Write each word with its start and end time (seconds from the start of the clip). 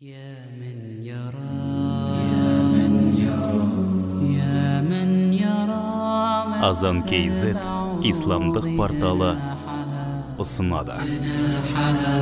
يا 0.00 0.44
من 0.60 1.00
يرى 1.00 1.56
يا 2.28 2.52
من 2.68 2.92
يرى 3.16 3.68
يا 4.36 4.84
من 4.84 5.10
يرى 5.32 5.88
азан 6.68 7.00
kz 7.08 7.40
исламдық 8.04 8.66
порталы 8.76 9.30
ұсынады 10.36 11.00
جناحها 11.00 12.16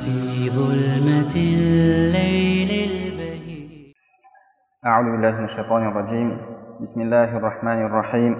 في 0.00 0.16
ظلمة 0.56 1.34
الليل 1.36 2.70
البهيج 2.88 3.92
أعوذ 4.86 5.06
بالله 5.12 5.32
من 5.40 5.44
الشيطان 5.44 5.82
الرجيم 5.88 6.28
بسم 6.80 6.98
الله 7.04 7.36
الرحمن 7.36 7.78
الرحيم 7.88 8.32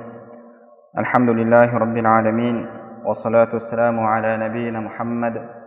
الحمد 0.99 1.31
لله 1.31 1.69
رب 1.85 1.97
العالمين 1.97 2.57
والصلاة 3.05 3.51
والسلام 3.53 4.01
على 4.01 4.31
نبينا 4.45 4.81
محمد 4.81 5.58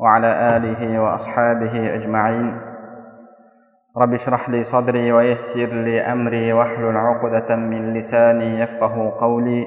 وعلى 0.00 0.56
آله 0.56 1.00
وأصحابه 1.00 1.94
أجمعين. 1.94 2.60
رب 3.96 4.12
اشرح 4.12 4.48
لي 4.48 4.62
صدري 4.62 5.12
ويسر 5.12 5.66
لي 5.66 6.00
أمري 6.00 6.52
واحلل 6.52 6.96
عقدة 6.96 7.56
من 7.56 7.94
لساني 7.94 8.60
يفقه 8.60 9.14
قولي. 9.20 9.66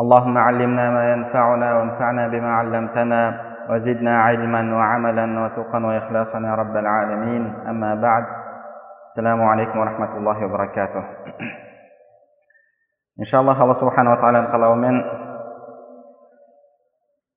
اللهم 0.00 0.38
علمنا 0.38 0.90
ما 0.90 1.12
ينفعنا 1.12 1.74
وانفعنا 1.74 2.28
بما 2.28 2.50
علمتنا 2.52 3.40
وزدنا 3.70 4.18
علما 4.18 4.76
وعملا 4.76 5.26
وتقا 5.44 5.78
وإخلاصا 5.86 6.38
يا 6.40 6.54
رب 6.54 6.76
العالمين. 6.76 7.42
أما 7.68 7.94
بعد 7.94 8.24
السلام 9.02 9.42
عليكم 9.42 9.78
ورحمة 9.78 10.16
الله 10.16 10.44
وبركاته. 10.44 11.04
إن 13.18 13.24
شاء 13.24 13.40
الله 13.40 13.62
الله 13.62 13.72
سبحانه 13.72 14.12
وتعالى 14.12 14.46
قال 14.52 14.64
ومن 14.64 14.94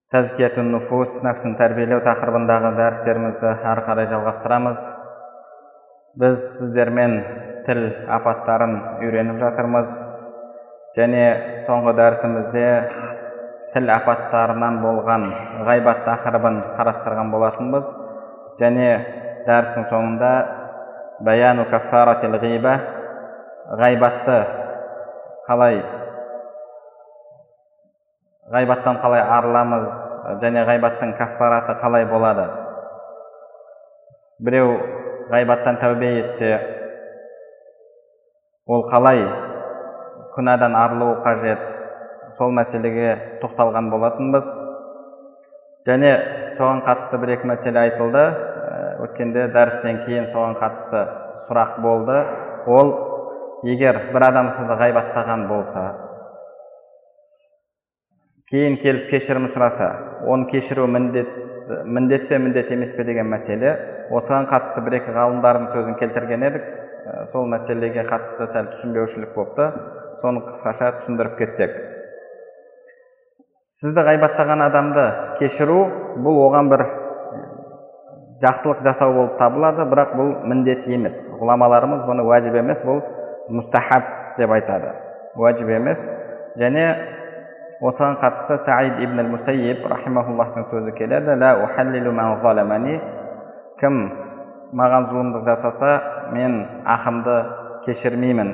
тәзкиятун 0.09 0.72
нуфус 0.73 1.20
нәпсін 1.22 1.52
тәрбиелеу 1.59 1.99
тақырыбындағы 2.02 2.72
дәрістерімізді 2.80 3.49
әрі 3.72 3.81
қарай 3.86 4.08
жалғастырамыз 4.09 4.80
біз 6.18 6.40
сіздермен 6.55 7.13
тіл 7.68 7.82
апаттарын 8.15 8.74
үйреніп 9.05 9.37
жатырмыз 9.43 9.91
және 10.98 11.27
соңғы 11.68 11.93
дәрісімізде 11.99 12.65
тіл 13.76 13.93
апаттарынан 13.99 14.82
болған 14.82 15.27
ғайбат 15.70 16.02
тақырыбын 16.10 16.57
қарастырған 16.80 17.30
болатынбыз 17.35 17.93
және 18.63 18.90
дәрістің 19.46 19.85
соңында 19.93 20.34
баяну 21.30 21.70
ғайбатты 23.77 24.41
қалай 25.46 25.84
ғайбаттан 28.50 28.98
қалай 29.04 29.22
арыламыз 29.22 29.92
және 30.42 30.64
ғайбаттың 30.66 31.14
каффараты 31.20 31.76
қалай 31.82 32.05
болады? 32.10 32.48
Біреу 34.42 34.72
ғайбаттан 35.30 35.78
тәубе 35.82 36.10
етсе 36.24 36.55
ол 38.66 38.88
қалай? 38.90 39.22
Күнәдан 40.34 40.76
арылуы 40.77 41.20
қажет. 41.26 41.62
Сол 42.34 42.54
мәселеге 42.58 43.40
тоқталған 43.44 43.90
болатынбыз. 43.94 44.50
Және 45.86 46.12
соған 46.58 46.84
қатысты 46.86 47.22
бір 47.22 47.36
екі 47.38 47.50
мәселе 47.54 47.82
айтылды. 47.86 48.26
Өткенде 49.05 49.48
дәрістен 49.54 50.04
кейін 50.05 50.30
соған 50.30 50.58
қатысты 50.58 51.05
сұрақ 51.46 51.80
болды. 51.86 52.22
Ол 52.66 52.94
егер 53.64 54.08
бір 54.14 54.30
адам 54.32 54.50
сізді 54.54 54.77
ғайбаттаған 54.80 55.50
болса 55.50 56.09
кейін 58.50 58.80
келіп 58.82 59.12
кешірім 59.12 59.46
сұраса 59.52 59.88
оны 60.26 60.48
кешіру 60.50 60.88
міндет 60.90 61.28
міндет 61.86 62.28
пе 62.30 62.40
міндет 62.42 62.72
емес 62.74 62.96
пе 62.98 63.04
деген 63.05 63.28
мәселе 63.30 63.76
осыған 64.09 64.47
қатысты 64.50 64.81
бір 64.81 64.96
екі 64.97 65.14
ғалымдардың 65.14 65.68
сөзін 65.69 65.97
келтірген 66.00 66.46
едік 66.47 66.66
сол 67.30 67.46
мәселеге 67.52 68.08
қатысты 68.09 68.47
сәл 68.50 68.72
түсінбеушілік 68.72 69.36
болыпты 69.36 69.68
соны 70.22 70.42
қысқаша 70.47 70.96
түсіндіріп 70.97 71.36
кетсек 71.38 71.75
сізді 73.70 74.08
ғайбаттаған 74.09 74.66
адамды 74.66 75.06
кешіру 75.38 75.84
бұл 76.18 76.42
оған 76.48 76.74
бір 76.74 76.86
жақсылық 78.42 78.82
жасау 78.82 79.14
болып 79.14 79.38
табылады 79.38 79.86
бірақ 79.94 80.18
бұл 80.18 80.34
міндет 80.50 80.90
емес 80.90 81.28
ғұламаларымыз 81.38 82.02
бұны 82.09 82.26
уәжіп 82.26 82.58
емес 82.64 82.82
бұл 82.88 83.04
мұстахаб 83.54 84.09
деп 84.42 84.58
айтады 84.58 84.96
уәжіп 85.38 85.70
емес 85.78 86.08
және 86.58 86.90
осыған 87.84 88.19
қатысты 88.22 88.56
саид 88.62 89.00
ибн 89.05 89.25
мусайиб 89.33 89.87
рахимахуллахтың 89.91 90.67
сөзі 90.71 90.95
келеді 90.99 91.39
кім 93.81 93.95
маған 94.78 95.09
зұлымдық 95.11 95.43
жасаса 95.49 95.91
мен 96.33 96.61
ақымды 96.87 97.34
кешірмеймін 97.87 98.53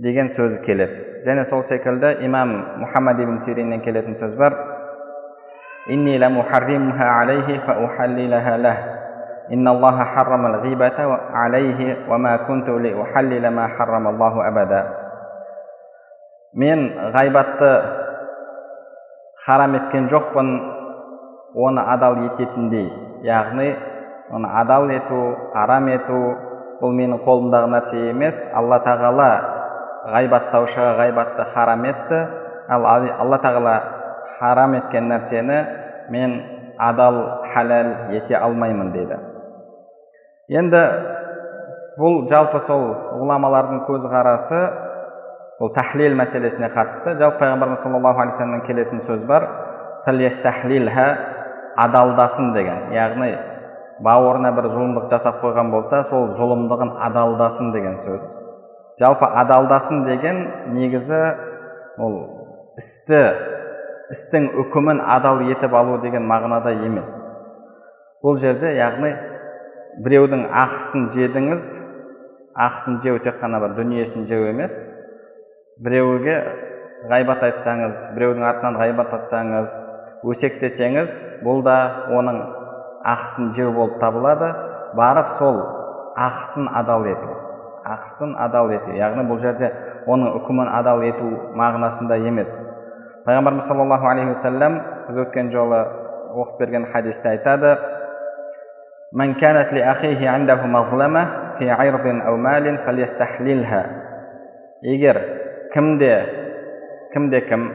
деген 0.00 0.32
сөзі 0.32 0.62
келеді 0.64 1.26
және 1.28 1.44
сол 1.44 1.62
секілді 1.68 2.14
имам 2.24 2.54
мұхаммад 2.82 3.20
ибн 3.20 3.36
сириннен 3.44 3.84
келетін 3.84 4.16
сөз 4.16 4.36
бар 4.40 4.56
إني 5.90 6.18
لمحرمها 6.18 7.04
عليه 7.04 7.58
فأحللها 7.58 8.56
له 8.56 8.78
إن 9.52 9.68
الله 9.68 10.04
حرم 10.04 10.46
الغيبة 10.46 11.18
عليه 11.32 11.96
وما 12.08 12.36
كنت 12.36 12.68
لأحلل 12.68 13.48
ما 13.48 13.66
حرم 13.66 14.08
الله 14.08 14.48
أبدا 14.48 14.82
мен 16.58 17.12
ғайбатты 17.12 17.70
харам 19.45 19.75
еткен 19.75 20.09
жоқпын 20.11 20.49
оны 21.55 21.81
адал 21.81 22.17
ететіндей. 22.25 22.91
Яғни 23.23 23.73
оны 24.31 24.49
адал 24.61 24.89
ету 24.91 25.19
арам 25.53 25.89
ету 25.93 26.21
бұл 26.81 26.93
менің 26.93 27.23
қолымдағы 27.25 27.71
нәрсе 27.75 28.07
емес. 28.11 28.47
Алла 28.53 28.79
тағала 28.85 29.29
ғайбаттаушыға 30.13 30.95
ғайбатты 31.01 31.45
харам 31.53 31.85
етті. 31.89 32.23
Ал 32.69 32.85
алла 32.85 33.39
тағала 33.43 33.75
харам 34.39 34.75
еткен 34.79 35.09
нәрсені 35.11 35.59
мен 36.09 36.41
адал 36.77 37.43
халал 37.53 38.11
ете 38.11 38.35
алмаймын 38.35 38.91
дейді 38.93 39.17
енді 40.59 40.81
бұл 41.99 42.23
жалпы 42.29 42.59
сол 42.65 42.85
ғұламалардың 43.19 43.83
көзқарасы 43.87 44.61
бұл 45.63 45.71
тахлил 45.71 46.17
мәселесіне 46.19 46.67
қатысты. 46.73 47.15
Жалпы 47.15 47.39
пайғамбарымыз 47.39 47.79
саллаллаху 47.79 48.19
алейхи 48.19 48.35
вассаламнан 48.35 48.65
келетін 48.67 48.99
сөз 48.99 49.23
бар. 49.23 49.47
Адалдасын 51.73 52.51
деген. 52.53 52.91
Яғни 52.93 53.31
бауырына 54.03 54.51
бір 54.53 54.67
зұлымдық 54.69 55.07
жасап 55.09 55.39
қойған 55.41 55.71
болса 55.71 56.03
сол 56.03 56.27
зұлымдығын 56.35 56.91
адалдасын 57.07 57.71
деген 57.73 57.95
сөз. 57.97 58.27
Жалпы 58.99 59.25
адалдасын 59.25 60.03
деген 60.05 60.43
негізі 60.75 61.21
ол 61.97 62.19
істі 62.77 63.23
істің 64.13 64.51
үкімін 64.65 65.01
адал 65.01 65.41
етіп 65.47 65.73
алу 65.73 65.97
деген 66.03 66.27
мағынада 66.29 66.75
емес. 66.75 67.09
Бұл 68.21 68.37
жерде 68.37 68.75
яғни 68.75 69.15
біреудің 70.03 70.45
ақысын 70.51 71.09
жедіңіз 71.15 71.71
ақысын 72.53 73.01
жеу 73.01 73.17
тек 73.23 73.41
қана 73.41 73.63
бір 73.63 73.79
дүниесін 73.79 74.27
жеу 74.29 74.51
емес 74.51 74.77
біреуге 75.81 76.35
ғайбат 77.09 77.45
айтсаңыз 77.49 78.09
біреудің 78.17 78.45
артынан 78.49 78.81
ғайбат 78.81 79.15
айтсаңыз 79.19 79.77
өсектесеңіз 80.33 81.15
бұл 81.45 81.63
да 81.65 81.77
оның 82.13 82.43
ақысын 83.13 83.55
жеу 83.57 83.73
болып 83.75 83.97
табылады. 84.03 84.53
Барып 84.93 85.33
сол 85.39 85.57
ақысын 86.13 86.69
адал 86.69 87.07
ету 87.09 87.43
ақысын 87.83 88.35
адал 88.39 88.71
ету. 88.71 88.93
Яғни 88.95 89.25
бұл 89.27 89.39
жерде 89.43 89.71
оның 90.07 90.37
үкімін 90.39 90.69
адал 90.71 91.03
ету 91.03 91.29
мағынасында 91.59 92.17
емес. 92.23 92.53
Пайғамбарымыз 93.27 93.67
саллаллаху 93.67 94.07
алейхи 94.07 94.33
уассалам 94.33 94.79
біз 95.07 95.19
өткен 95.25 95.51
жолы 95.51 95.79
оқып 96.33 96.59
берген 96.59 96.87
хадисте 96.91 97.33
айтады. 97.35 97.75
Егер 104.81 105.19
кімде 105.73 106.13
кімде 107.13 107.41
кім 107.49 107.67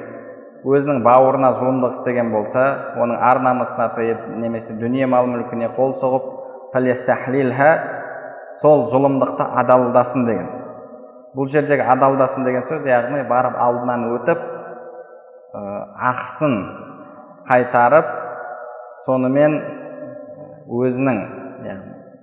өзінің 0.67 1.03
бауырына 1.07 1.53
зұлымдық 1.59 1.95
істеген 1.97 2.33
болса 2.33 2.65
оның 2.99 3.21
ар 3.23 3.41
намысына 3.45 3.89
тиіп 3.95 4.27
немесе 4.43 4.75
дүние 4.81 5.07
мал 5.07 5.29
мүлкіне 5.31 5.71
қол 5.77 5.95
соғып 5.99 6.35
сол 8.59 8.89
зұлымдықты 8.91 9.45
адалдасын 9.61 10.25
деген. 10.27 10.47
Бұл 11.37 11.47
жердегі 11.53 11.85
адалдасын 11.87 12.47
деген 12.47 12.65
сөз 12.67 12.87
яғни 12.89 13.23
барып 13.29 13.55
алдынан 13.55 14.07
өтіп 14.17 14.41
ақысын 16.11 16.57
қайтарып 17.51 18.09
сонымен 19.07 19.59
өзінің 20.67 21.21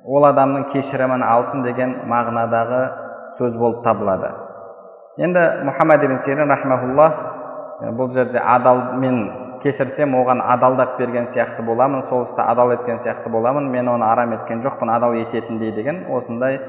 ол 0.05 0.27
адамның 0.27 0.67
кешірімін 0.73 1.23
алсын 1.23 1.63
деген 1.63 1.95
мағынадағы 2.11 2.81
сөз 3.39 3.55
болып 3.57 3.83
табылады. 3.87 4.44
Енді 5.17 5.41
мұхаммад 5.63 6.03
ибн 6.03 6.17
сирин 6.19 6.49
рахмаулла 6.51 7.05
бұл 7.95 8.09
жерде 8.11 8.39
адалмен 8.39 9.19
кешірсем 9.63 10.15
оған 10.19 10.41
адалдап 10.43 10.97
берген 10.99 11.23
сияқты 11.31 11.63
боламын 11.63 12.03
сол 12.09 12.25
істі 12.25 12.41
адал 12.43 12.73
еткен 12.75 12.99
сияқты 12.99 13.29
боламын 13.31 13.69
мен 13.71 13.87
оны 13.87 14.05
арам 14.05 14.33
еткен 14.35 14.61
жоқпын 14.65 14.91
адал 14.91 15.15
ететіндей 15.15 15.71
деген 15.71 16.03
осындай 16.11 16.59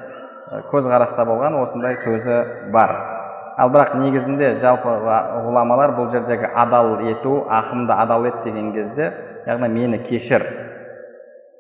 көзқараста 0.71 1.27
болған 1.27 1.59
осындай 1.59 1.97
сөзі 1.99 2.71
бар. 2.73 2.95
Ал 3.59 3.73
бірақ 3.73 3.97
негізінде 3.99 4.53
жалпы 4.63 4.95
ғұламалар 5.47 5.97
бұл 5.97 6.13
жердегі 6.13 6.47
адал 6.55 7.01
ету 7.11 7.41
ақымды 7.51 7.99
адал 7.99 8.27
ет 8.29 8.43
деген 8.45 8.73
кезде 8.73 9.11
яғни 9.47 9.69
мені 9.73 9.99
кешір. 10.07 10.45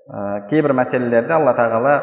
Ә, 0.06 0.46
кейбір 0.50 0.76
мәселелерде 0.76 1.34
алла 1.34 1.56
тағала 1.56 1.94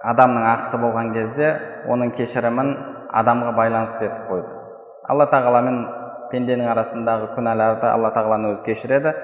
адамның 0.00 0.46
ақысы 0.54 0.80
болған 0.80 1.12
кезде 1.12 1.50
оның 1.90 2.14
кешірімін 2.16 2.76
адамға 3.14 3.52
байланысты 3.56 4.08
етіп 4.08 4.28
қойды. 4.30 4.52
Алла 5.08 5.26
тағаламен 5.30 5.80
пенденің 6.32 6.70
арасындағы 6.72 7.32
күнәларды 7.36 7.88
алла 7.90 8.10
тағаланың 8.14 8.54
өзі 8.54 8.64
кешіреді. 8.66 9.14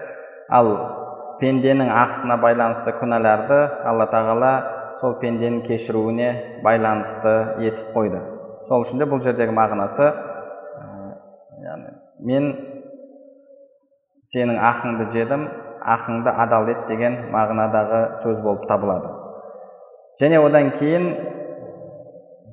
Ал 0.50 0.68
пенденің 1.40 1.90
ақысына 1.90 2.36
байланысты 2.40 2.94
күнәларды 3.00 3.60
алла 3.88 4.06
тағала 4.12 4.52
сол 5.00 5.16
пенденің 5.22 5.62
кешіруіне 5.66 6.60
байланысты 6.64 7.34
етіп 7.64 7.94
қойды. 7.96 8.20
Сол 8.68 8.84
үшін 8.84 9.00
де 9.00 9.08
бұл 9.10 9.22
жердегі 9.24 9.54
мағынасы 9.56 10.10
яғни 11.64 11.96
мен 12.20 12.50
сенің 14.30 14.60
ақыңды 14.70 15.08
жедім 15.14 15.48
ақыңды 15.80 16.34
адал 16.44 16.68
ет 16.68 16.84
деген 16.88 17.16
мағынадағы 17.32 18.02
сөз 18.20 18.42
болып 18.44 18.66
табылады. 18.68 19.14
Және 20.20 20.38
одан 20.44 20.70
кейін 20.76 21.08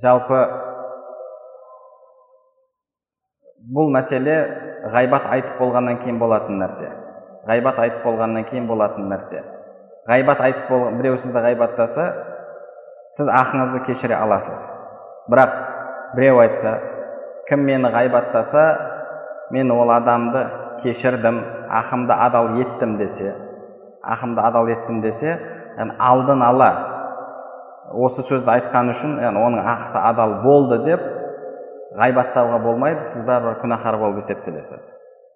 жалпы 0.01 0.39
бұл 3.75 3.91
мәселе 3.91 4.37
ғайбат 4.93 5.27
айтып 5.31 5.59
болғаннан 5.59 5.99
кейін 6.03 6.19
болатын 6.21 6.59
нәрсе. 6.61 6.89
Ғайбат 7.47 7.79
айтып 7.83 8.05
болғаннан 8.07 8.45
кейін 8.47 8.67
болатын 8.67 9.09
нәрсе. 9.11 9.41
Ғайбат 10.07 10.41
айтып 10.43 10.69
бол 10.71 10.85
біреу 10.99 11.17
сізді 11.19 11.43
ғайбаттаса 11.43 12.05
сіз 13.17 13.31
ақыңызды 13.31 13.83
кешіре 13.87 14.15
аласыз. 14.15 14.67
Бірақ 15.27 15.57
біреу 16.15 16.39
айтса 16.43 16.77
кім 17.49 17.65
мені 17.67 17.91
ғайбаттаса 17.91 18.63
мен 19.51 19.71
ол 19.71 19.91
адамды 19.91 20.45
кешірдім 20.83 21.41
ақымды 21.81 22.15
адал 22.15 22.55
еттім 22.61 22.97
десе 22.99 23.33
ақымды 24.03 24.43
адал 24.43 24.67
еттім 24.71 25.01
десе 25.01 25.35
яғни 25.77 25.95
алдын 25.99 26.43
ала 26.43 26.71
осы 27.91 28.23
сөзді 28.27 28.51
айтқан 28.55 28.91
үшін 28.91 29.19
яғни 29.23 29.43
оның 29.43 29.67
ақысы 29.75 29.99
адал 29.99 30.41
болды 30.43 30.79
деп 30.85 31.03
ғайбаттауға 31.95 32.59
болмайды 32.63 33.05
сіз 33.07 33.23
бәрібір 33.27 33.61
күнәһар 33.61 33.97
болып 34.01 34.19
есептелесіз 34.21 34.89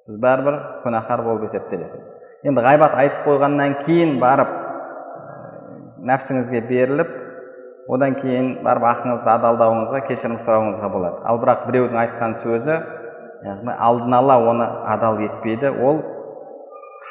сіз 0.03 0.17
бәрібір 0.21 0.57
күнәһар 0.83 1.23
болып 1.23 1.45
есептелесіз 1.47 2.09
енді 2.43 2.63
ғайбат 2.65 2.97
айтып 2.99 3.27
қойғаннан 3.27 3.77
кейін 3.85 4.17
барып 4.19 4.51
нәпсіңізге 6.11 6.61
беріліп 6.67 7.11
одан 7.91 8.15
кейін 8.19 8.51
барып 8.65 8.87
ақыңызды 8.91 9.31
адалдауыңызға 9.35 10.01
кешірім 10.07 10.39
сұрауыңызға 10.41 10.89
болады 10.91 11.23
ал 11.29 11.39
бірақ 11.41 11.65
біреудің 11.69 12.01
айтқан 12.03 12.35
сөзі 12.43 12.77
яғни 13.45 13.75
алдын 13.87 14.15
ала 14.19 14.37
оны 14.51 14.67
адал 14.93 15.21
етпейді 15.23 15.71
ол 15.81 16.01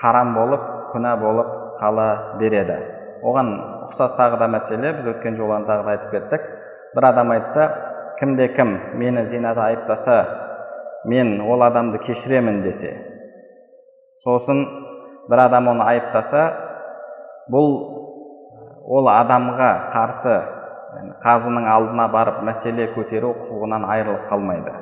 харам 0.00 0.34
болып 0.34 0.66
күнә 0.92 1.16
болып 1.20 1.52
қала 1.80 2.08
береді 2.40 2.76
оған 3.22 3.54
ұқсас 3.88 4.14
тағы 4.18 4.38
да 4.40 4.48
мәселе 4.50 4.94
біз 4.98 5.08
өткен 5.14 5.36
жолы 5.38 5.62
тағы 5.68 5.86
да 5.86 5.96
айтып 5.96 6.10
кеттік 6.16 6.46
бір 6.94 7.08
адам 7.10 7.32
айтса 7.34 7.68
кімде 8.20 8.48
кім 8.52 8.78
мені 9.00 9.24
зинада 9.24 9.64
айыптаса 9.70 10.16
мен 11.08 11.40
ол 11.40 11.62
адамды 11.64 11.98
кешіремін 12.04 12.60
десе. 12.62 12.92
Сосын 14.20 14.60
бір 15.30 15.46
адам 15.46 15.70
оны 15.72 15.86
айыптаса 15.88 16.42
бұл 17.48 17.70
ол 18.84 19.08
адамға 19.08 19.70
қарсы 19.94 20.36
қазының 21.24 21.64
алдына 21.72 22.10
барып 22.12 22.44
мәселе 22.44 22.90
көтеру 22.92 23.32
құқығынан 23.40 23.88
айырылып 23.88 24.28
қалмайды. 24.28 24.76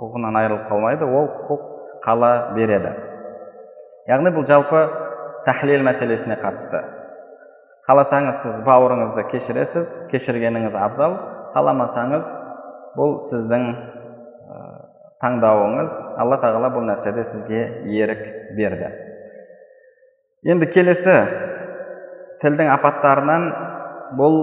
Құқығынан 0.00 0.40
айырылып 0.40 0.68
қалмайды 0.72 1.04
ол 1.04 1.28
құқық 1.36 1.70
қала 2.06 2.32
береді. 2.56 2.96
Яғни 4.08 4.32
бұл 4.32 4.48
жалпы 4.48 4.86
тәхлил 5.44 5.84
мәселесіне 5.84 6.40
қатысты. 6.40 6.80
Қаласаңыз 7.84 8.40
сіз 8.40 8.62
бауырыңызды 8.64 9.26
кешіресіз 9.34 9.98
кешіргеніңіз 10.12 10.76
абзал 10.78 11.18
қаламасаңыз 11.52 12.28
бұл 12.96 13.18
сіздің 13.28 13.66
таңдауыңыз. 15.20 15.96
Алла 16.20 16.40
тағала 16.42 16.70
бұл 16.74 16.86
нәрседе 16.88 17.24
сізге 17.26 17.62
ерік 17.86 18.22
берді. 18.56 18.90
Енді 20.48 20.68
келесі 20.72 21.16
тілдің 22.40 22.70
апаттарынан 22.72 23.48
бұл 24.18 24.38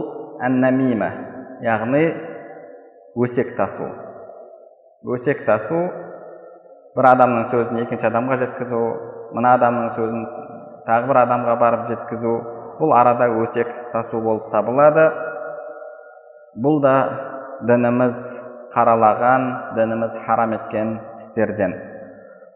әннамима 0.45 1.09
яғни 1.65 2.03
өсек 3.17 3.55
тасу 3.57 3.88
өсек 5.05 5.41
тасу 5.47 5.88
бір 6.97 7.11
адамның 7.13 7.47
сөзін 7.49 7.81
екінші 7.81 8.11
адамға 8.11 8.38
жеткізу 8.44 8.81
мына 9.38 9.55
адамның 9.57 9.89
сөзін 9.95 10.25
тағы 10.88 11.09
бір 11.09 11.19
адамға 11.25 11.55
барып 11.59 11.88
жеткізу. 11.91 12.33
Бұл 12.77 12.94
арада 12.94 13.27
өсек 13.41 13.69
тасу 13.91 14.21
болып 14.21 14.51
табылады. 14.53 15.07
Бұл 16.57 16.79
да 16.81 16.94
дініміз 17.65 18.18
қаралаған 18.74 19.45
дініміз 19.77 20.18
харам 20.25 20.54
еткен 20.57 21.00
істерден. 21.18 21.74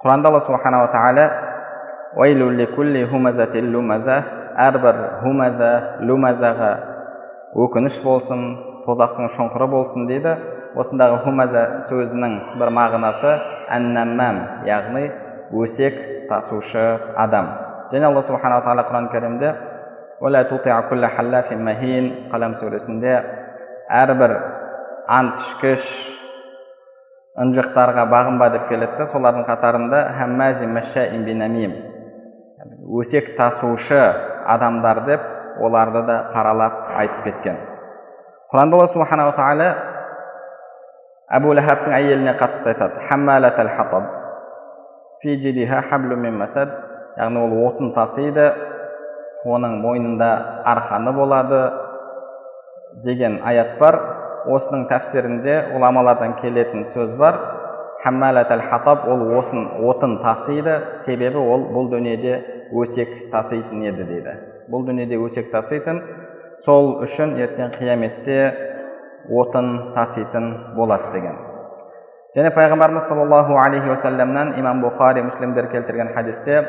Құранда 0.04 0.30
алла 0.30 0.40
субханала 0.44 0.92
тағала 0.94 1.26
әрбір 4.62 4.98
хумаза 5.22 5.72
лумазаға 6.04 6.72
өкініш 7.56 8.02
болсын 8.04 8.42
тозақтың 8.86 9.32
шұңқыры 9.38 9.68
болсын 9.72 10.08
дейді. 10.10 10.36
Осындағы 10.76 11.24
хумаза 11.26 11.64
сөзінің 11.88 12.38
бір 12.60 12.70
мағынасы 12.76 13.34
әннәммәм 13.76 14.38
яғни 14.68 15.10
өсек 15.52 15.98
тасушы 16.30 16.86
адам 17.20 17.50
және 17.92 18.08
алла 18.08 18.22
субханала 18.24 18.64
тағала 18.64 18.86
құран 18.88 19.10
кәрімде 19.12 19.52
қалам 22.32 22.54
сүресінде 22.56 23.14
әрбір 23.90 24.61
ант 25.12 25.36
ішкіш 25.40 25.86
ынжықтарға 27.44 28.06
бағынба 28.12 28.48
деп 28.54 28.70
келеді 28.70 29.00
да 29.00 29.06
солардың 29.12 29.44
қатарында 29.48 30.00
өсек 33.02 33.36
тасушы 33.38 34.00
адамдар 34.54 35.04
деп 35.08 35.22
оларды 35.60 36.04
да 36.08 36.18
қаралап 36.34 36.76
айтып 37.02 37.24
кеткен 37.28 37.58
құранда 38.54 38.78
алла 38.78 38.88
субханала 38.88 39.34
тағала 39.36 39.70
әбу 41.40 41.54
ләхабтың 41.60 41.96
әйеліне 41.96 42.36
қатысты 42.40 42.74
айтады 42.74 43.04
яғни 47.20 47.44
ол 47.44 47.54
отын 47.68 47.94
тасиды 47.96 48.48
оның 49.46 49.80
мойнында 49.84 50.32
арқаны 50.72 51.14
болады 51.16 51.62
деген 53.04 53.40
аят 53.44 53.78
бар 53.80 54.00
осының 54.50 54.88
тәпсірінде 54.90 55.58
ғұламалардан 55.74 56.38
келетін 56.42 56.86
сөз 56.90 57.16
бар. 57.20 57.38
Хатаб 58.04 59.06
ол 59.08 59.38
осын 59.38 59.68
отын 59.86 60.18
тасиды. 60.24 60.96
Себебі 60.96 61.38
ол 61.38 61.68
бұл 61.70 61.92
дүниеде 61.92 62.40
өсек 62.74 63.32
таситын 63.32 63.84
еді 63.86 64.08
дейді. 64.10 64.34
Бұл 64.72 64.88
дүниеде 64.88 65.20
өсек 65.22 65.52
таситын 65.52 66.02
сол 66.58 67.02
үшін 67.04 67.38
ертең 67.38 67.76
қияметте 67.78 68.40
отын 69.30 69.94
таситын 69.96 70.76
болады 70.76 71.14
деген. 71.14 71.38
Және 72.36 72.54
пайғамбарымыз 72.56 73.10
саллаллаху 73.10 73.58
алейхи 73.60 73.92
уассаламнан 73.92 74.56
имам 74.58 74.82
бұхари 74.86 75.22
муслимдер 75.26 75.68
келтірген 75.70 76.14
хадисте 76.16 76.64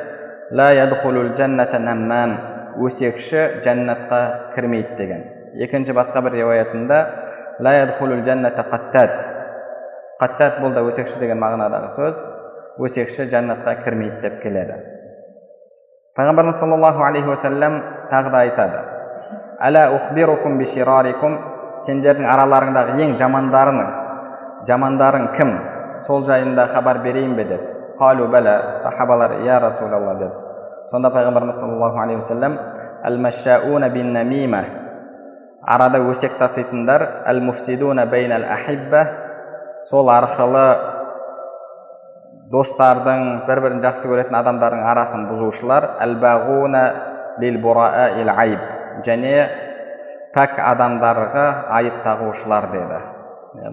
өсекші 2.80 3.60
жәннатқа 3.64 4.18
кірмейді 4.54 4.96
деген. 4.96 5.24
Екінші 5.60 5.92
басқа 5.92 6.22
бір 6.24 6.38
риуаятында 6.38 6.98
қаттат 10.22 10.60
бұл 10.62 10.74
да 10.74 10.82
өсекші 10.86 11.18
деген 11.20 11.40
мағынадағы 11.42 11.88
сөз 11.96 12.16
өсекші 12.80 13.26
жәннатқа 13.32 13.74
кірмейді 13.84 14.20
деп 14.22 14.40
келеді 14.42 14.78
пайғамбарымыз 16.16 16.56
саллаллаху 16.60 17.02
алейхи 17.04 17.28
уассалам 17.28 17.82
тағы 18.10 18.30
да 18.30 18.38
айтады 18.46 18.78
сендердің 21.82 22.26
араларыңдағы 22.30 23.00
ең 23.02 23.16
жамандарының 23.18 23.88
жамандарың 24.68 25.24
кім 25.36 25.50
сол 26.06 26.24
жайында 26.24 26.66
хабар 26.70 26.98
берейін 27.02 27.34
бе 27.36 27.44
деді 27.44 27.64
қалу 27.98 28.28
бәлә 28.30 28.76
сахабалар 28.78 29.40
я 29.42 29.58
расулалла 29.60 30.14
деді 30.20 30.32
сонда 30.90 31.10
пайғамбарымыз 31.10 31.58
саллаллаху 31.58 31.98
алейхи 31.98 32.20
уассалам 32.20 32.58
арада 35.62 36.00
өсек 36.10 36.38
таситындар 36.38 37.24
әл 37.26 37.40
муфсидуна 37.40 38.06
бейнал 38.06 38.44
ахибба 38.44 39.04
сол 39.86 40.10
арқылы 40.10 40.66
достардың 42.52 43.46
бір 43.46 43.60
бірін 43.64 43.80
жақсы 43.84 44.08
көретін 44.10 44.36
адамдардың 44.42 44.82
арасын 44.92 45.28
бұзушылар. 45.30 45.86
Айб 48.42 48.60
және 49.06 49.34
пәк 50.34 50.58
адамдарға 50.60 51.46
айып 51.78 52.02
тағушылар 52.04 52.68
деді. 52.72 53.00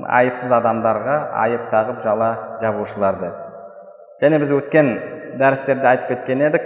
Айыпсыз 0.07 0.51
адамдарға 0.55 1.17
айып 1.43 1.69
тағып 1.71 2.01
жала 2.03 2.31
жабушылар 2.61 3.19
деді. 3.19 3.35
Және 4.23 4.39
біз 4.39 4.51
өткен 4.55 4.87
дәрістерде 5.39 5.87
айтып 5.87 6.07
кеткен 6.13 6.41
едік 6.47 6.65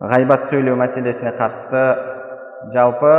ғайбат 0.00 0.48
сөйлеу 0.52 0.76
мәселесіне 0.80 1.32
қатысты 1.36 1.82
жалпы 2.72 3.14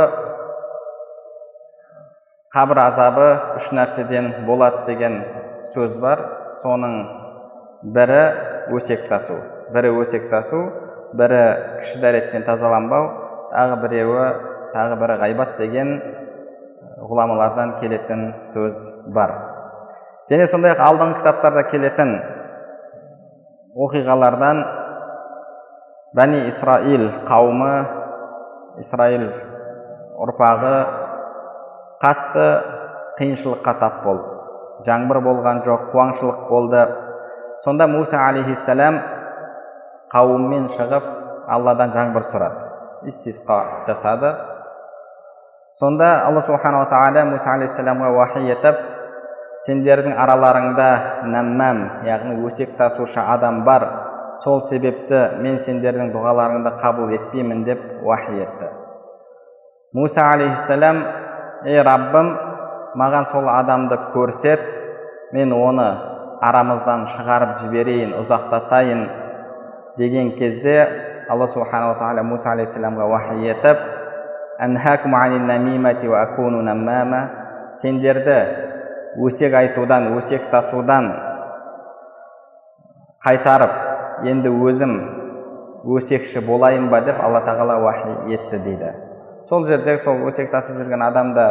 қабір 2.50 2.80
азабы 2.82 3.26
үш 3.60 3.68
нәрседен 3.70 4.32
болады 4.46 4.82
деген 4.88 5.20
сөз 5.70 5.98
бар. 6.02 6.22
Соның 6.58 6.94
бірі 7.94 8.22
өсек 8.74 9.06
тасу 9.08 9.36
бірі 9.70 9.92
өсек 10.02 10.26
тасу 10.32 10.64
бірі 11.14 11.42
кіші 11.80 12.00
дәреттен 12.02 12.42
тазаланбау 12.48 13.06
тағы 13.52 13.76
біреуі 13.84 14.24
тағы 14.74 14.98
бірі 14.98 15.18
ғайбат 15.22 15.56
деген 15.60 15.92
ғұламалардан 17.00 17.76
келетін 17.78 18.26
сөз 18.50 18.74
бар. 19.14 19.32
Және 20.30 20.46
сондай 20.50 20.74
ақ 20.74 20.82
алдыңғы 20.88 21.20
кітаптарда 21.20 21.64
келетін 21.70 22.16
оқиғалардан 23.78 24.64
бәни 26.18 26.44
исраил 26.50 27.08
қауымы 27.30 27.72
исраил 28.82 29.30
ұрпағы 30.20 30.74
қатты 32.00 32.44
қиыншылыққа 33.18 33.74
тап 33.80 34.02
болды. 34.04 34.24
Жаңбыр 34.86 35.20
болған 35.24 35.62
жоқ 35.66 35.90
қуаңшылық 35.92 36.46
болды. 36.48 36.84
Сонда 37.60 37.86
муса 37.86 38.22
алейхиссалам 38.24 39.00
қауыммен 40.12 40.70
шығып 40.76 41.10
алладан 41.48 41.92
жаңбыр 41.92 42.24
сұрады. 42.24 42.70
Истисқа 43.04 43.84
жасады. 43.86 44.32
Сонда 45.76 46.24
алла 46.24 46.40
субханала 46.40 46.88
тағала 46.88 47.26
муса 47.28 47.52
алейхисаламға 47.52 48.10
уахи 48.16 48.46
етіп 48.48 48.80
сендердің 49.66 50.16
араларыңда 50.16 50.88
нәммәм 51.28 51.82
яғни 52.08 52.40
өсек 52.48 52.76
тасушы 52.78 53.20
адам 53.20 53.64
бар. 53.64 53.86
Сол 54.40 54.62
себепті 54.64 55.36
мен 55.44 55.60
сендердің 55.60 56.14
дұғаларыңды 56.14 56.78
қабыл 56.80 57.12
етпеймін 57.12 57.64
деп 57.68 57.82
уахи 58.02 58.40
етті. 58.40 58.70
Муса 59.92 60.30
алейхисалам 60.32 61.02
ей 61.64 61.82
раббым 61.82 62.32
маған 62.96 63.28
сол 63.30 63.48
адамды 63.52 63.98
көрсет 64.14 64.62
мен 65.32 65.52
оны 65.52 65.88
арамыздан 66.40 67.06
шығарып 67.14 67.58
жіберейін 67.60 68.14
ұзақтатайын 68.20 69.04
деген 69.98 70.32
кезде 70.38 70.76
алла 71.28 71.46
субханала 71.46 71.98
тағала 72.00 72.24
муса 72.24 72.54
алейхисаламға 72.54 73.06
уахи 73.12 73.36
етіп 73.50 73.78
сендерді 77.80 78.38
өсек 79.18 79.54
айтудан 79.54 80.10
өсек 80.18 80.50
тасудан 80.50 81.12
қайтарып 83.24 84.26
енді 84.26 84.50
өзім 84.50 84.96
өсекші 85.96 86.42
болайын 86.46 86.90
ба 86.90 87.00
деп 87.04 87.20
алла 87.22 87.40
тағала 87.46 87.78
уахи 87.84 88.34
етті 88.34 88.58
дейді. 88.58 89.09
Сол 89.48 89.66
жерде 89.66 89.96
сол 89.98 90.26
өсек 90.28 90.50
тасып 90.52 90.78
жүрген 90.80 91.02
адамда 91.06 91.46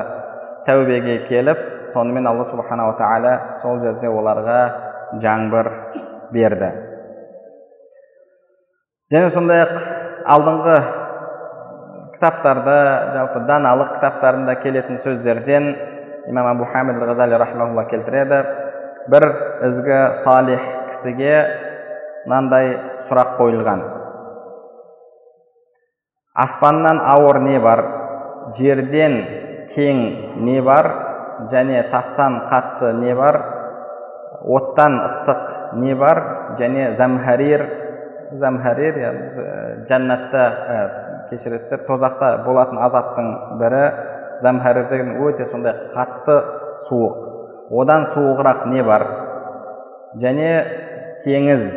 тәубеге 0.67 1.24
келіп 1.27 1.60
сонымен 1.93 2.27
алла 2.29 2.43
субханала 2.46 2.96
тағала 3.00 3.34
сол 3.62 3.79
жерде 3.81 4.08
оларға 4.12 4.60
жаңбыр 5.24 5.69
берді. 6.34 6.72
Және 9.10 9.29
сондай 9.34 9.63
ақ 9.65 9.79
алдыңғы 10.29 10.77
кітаптарда 12.17 12.79
жалпы 13.15 13.46
даналық 13.48 13.96
кітаптарында 13.96 14.55
келетін 14.62 15.00
сөздерден 15.01 15.72
имам 16.29 16.51
абу 16.51 16.67
хамид 16.69 17.01
ғазали 17.01 17.39
рахмаулла 17.41 17.88
келтіреді. 17.89 18.43
Бір 19.10 19.25
ізгі 19.65 20.00
салих 20.19 20.62
кісіге 20.91 21.34
мынандай 22.27 22.75
сұрақ 23.08 23.34
қойылған. 23.39 23.81
Аспаннан 26.43 27.01
ауыр 27.03 27.41
не 27.43 27.60
бар 27.60 27.84
жерден 28.58 29.15
кең 29.74 30.01
не 30.46 30.62
бар 30.62 30.89
және 31.51 31.84
тастан 31.91 32.41
қатты 32.51 32.93
не 33.00 33.15
бар 33.15 33.39
оттан 34.43 35.01
ыстық 35.05 35.75
не 35.81 35.96
бар 35.96 36.22
және 36.60 36.91
замхарир 36.98 37.65
замхарир 38.31 39.00
жәннатта 39.89 40.43
кешіресіздер 41.29 41.86
тозақта 41.88 42.31
болатын 42.46 42.79
азаптың 42.88 43.31
бірі 43.60 43.84
замхарир 44.41 44.89
деген 44.89 45.17
өте 45.25 45.46
сондай 45.46 45.75
қатты 45.96 46.38
суық 46.88 47.27
одан 47.81 48.08
суығырақ 48.13 48.65
не 48.72 48.84
бар 48.84 49.05
және 50.24 50.51
теңіз 51.24 51.67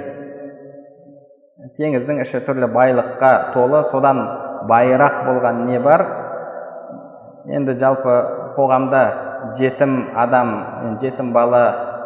теңіздің 1.78 2.22
іші 2.24 2.40
түрлі 2.46 2.68
байлыққа 2.74 3.32
толы 3.54 3.82
содан 3.90 4.22
байырақ 4.68 5.24
болған 5.26 5.64
не 5.66 5.78
бар? 5.82 6.04
Енді 7.50 7.74
жалпы 7.80 8.14
қоғамда 8.56 9.02
жетім 9.58 9.96
адам 10.16 10.52
жетім 11.02 11.32
бала 11.34 11.64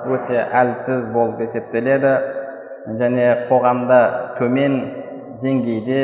өте 0.08 0.38
әлсіз 0.40 1.10
болып 1.14 1.42
есептеледі. 1.44 2.16
Және 2.96 3.48
қоғамда 3.48 4.00
төмен 4.38 4.76
деңгейде 5.42 6.02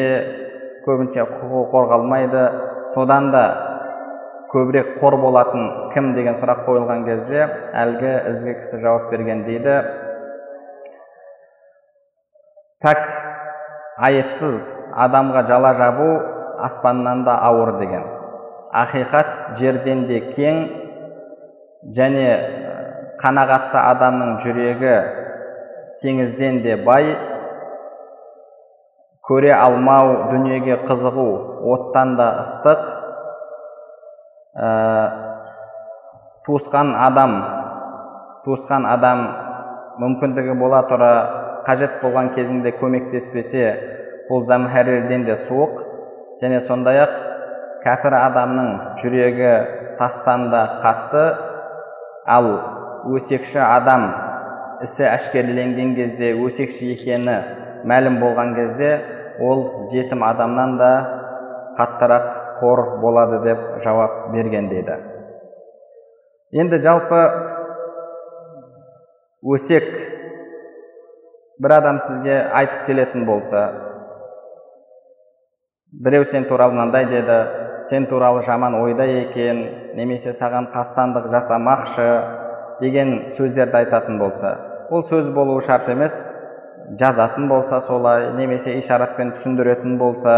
көбінше 0.86 1.28
құқығы 1.30 1.66
қорғалмайды. 1.72 2.46
Содан 2.94 3.30
да 3.32 3.44
көбірек 4.52 4.98
қор 5.00 5.16
болатын 5.22 5.92
кім 5.94 6.12
деген 6.16 6.36
сұрақ 6.36 6.66
қойылған 6.66 7.06
кезде 7.06 7.46
әлгі 7.72 8.12
ізгі 8.32 8.58
кісі 8.60 8.82
жауап 8.82 9.08
берген 9.14 9.46
дейді. 9.46 9.78
Пәк 12.82 13.00
айыпсыз 14.02 14.68
адамға 15.06 15.46
жала 15.48 15.72
жабу 15.78 16.08
аспаннан 16.64 17.24
да 17.24 17.36
ауыр 17.48 17.78
деген. 17.78 18.04
Ақиқат 18.72 19.58
жерден 19.60 20.06
де 20.08 20.20
кең 20.32 20.62
және 21.96 22.26
қанағатты 23.20 23.78
адамның 23.78 24.38
жүрегі 24.44 24.96
теңізден 26.02 26.62
де 26.64 26.76
бай. 26.86 27.12
Көре 29.22 29.52
алмау 29.54 30.30
дүниеге 30.32 30.80
қызығу 30.88 31.28
оттан 31.74 32.16
да 32.18 32.28
ыстық. 32.42 32.82
Ә, 34.52 34.68
туысқан 36.46 36.96
адам 36.98 37.36
туысқан 38.44 38.84
адам 38.90 39.22
мүмкіндігі 40.02 40.56
бола 40.58 40.82
тұра 40.88 41.12
қажет 41.66 42.00
болған 42.02 42.32
кезінде 42.34 42.72
көмектеспесе 42.80 43.66
бұл 44.28 44.42
замхарирден 44.48 45.24
де 45.28 45.36
суық. 45.38 45.91
Және 46.42 46.58
сондай 46.66 46.98
ақ 47.04 47.12
кәпір 47.84 48.16
адамның 48.18 48.70
жүрегі 48.98 49.52
тастан 49.98 50.48
да 50.50 50.62
қатты. 50.82 51.24
Ал 52.26 52.48
өсекші 53.14 53.60
адам 53.62 54.08
ісі 54.82 55.06
әшкереленген 55.10 55.94
кезде 55.94 56.32
өсекші 56.38 56.92
екені 56.94 57.36
мәлім 57.86 58.18
болған 58.22 58.54
кезде 58.58 58.90
ол 59.42 59.88
жетім 59.94 60.22
адамнан 60.26 60.76
да 60.78 60.90
қаттырақ 61.78 62.28
қор 62.60 62.84
болады 63.02 63.40
деп 63.46 63.62
жауап 63.84 64.32
берген 64.34 64.68
дейді. 64.70 64.98
Енді 66.52 66.82
жалпы 66.82 67.22
өсек 69.42 69.86
бір 71.62 71.78
адам 71.78 71.98
сізге 72.02 72.42
айтып 72.54 72.86
келетін 72.86 73.26
болса 73.26 73.91
біреу 75.92 76.24
сен 76.24 76.48
туралы 76.48 76.72
мынандай 76.74 77.06
деді 77.06 77.38
сен 77.88 78.06
туралы 78.06 78.42
жаман 78.42 78.74
ойда 78.80 79.04
екен 79.04 79.64
немесе 79.94 80.32
саған 80.32 80.72
қастандық 80.72 81.30
жасамақшы 81.32 82.10
деген 82.80 83.30
сөздерді 83.36 83.84
айтатын 83.84 84.18
болса 84.18 84.56
ол 84.90 85.04
сөз 85.04 85.30
болуы 85.32 85.62
шарт 85.62 85.88
емес 85.88 86.16
жазатын 86.98 87.48
болса 87.48 87.80
солай 87.80 88.32
немесе 88.36 88.74
ишаратпен 88.78 89.32
түсіндіретін 89.36 89.96
болса. 89.98 90.34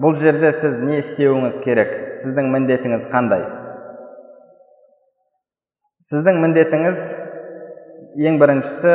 Бұл 0.00 0.16
жерде 0.16 0.52
сіз 0.56 0.78
не 0.80 1.00
істеуіңіз 1.02 1.58
керек? 1.64 1.90
Сіздің 2.20 2.48
міндетіңіз 2.54 3.08
қандай? 3.12 3.44
Сіздің 6.02 6.40
міндетіңіз 6.46 7.02
ең 8.28 8.38
біріншісі 8.40 8.94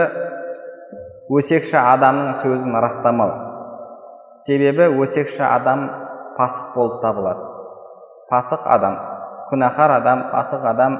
өсекші 1.37 1.77
адамның 1.83 2.33
сөзін 2.41 2.79
растамау. 2.81 3.46
Себебі 4.37 4.89
өсекші 5.01 5.43
адам 5.43 5.89
пасық 6.37 6.73
болып 6.75 7.01
табылады. 7.01 7.45
Пасық 8.31 8.67
адам 8.69 8.97
күнәһар 9.51 9.97
адам 10.01 10.27
пасық 10.33 10.65
адам. 10.71 10.97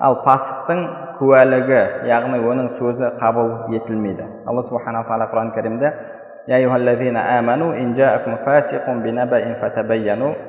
Ал 0.00 0.22
пасықтың 0.24 0.78
куәлігі 1.18 1.80
яғни 2.08 2.38
оның 2.40 2.70
сөзі 2.72 3.10
қабыл 3.20 3.74
етілмейді. 3.74 4.24
Алла 4.48 4.62
субханала 4.64 5.04
тағала 5.04 5.26
құран 5.28 5.52
кәрімде 5.52 5.92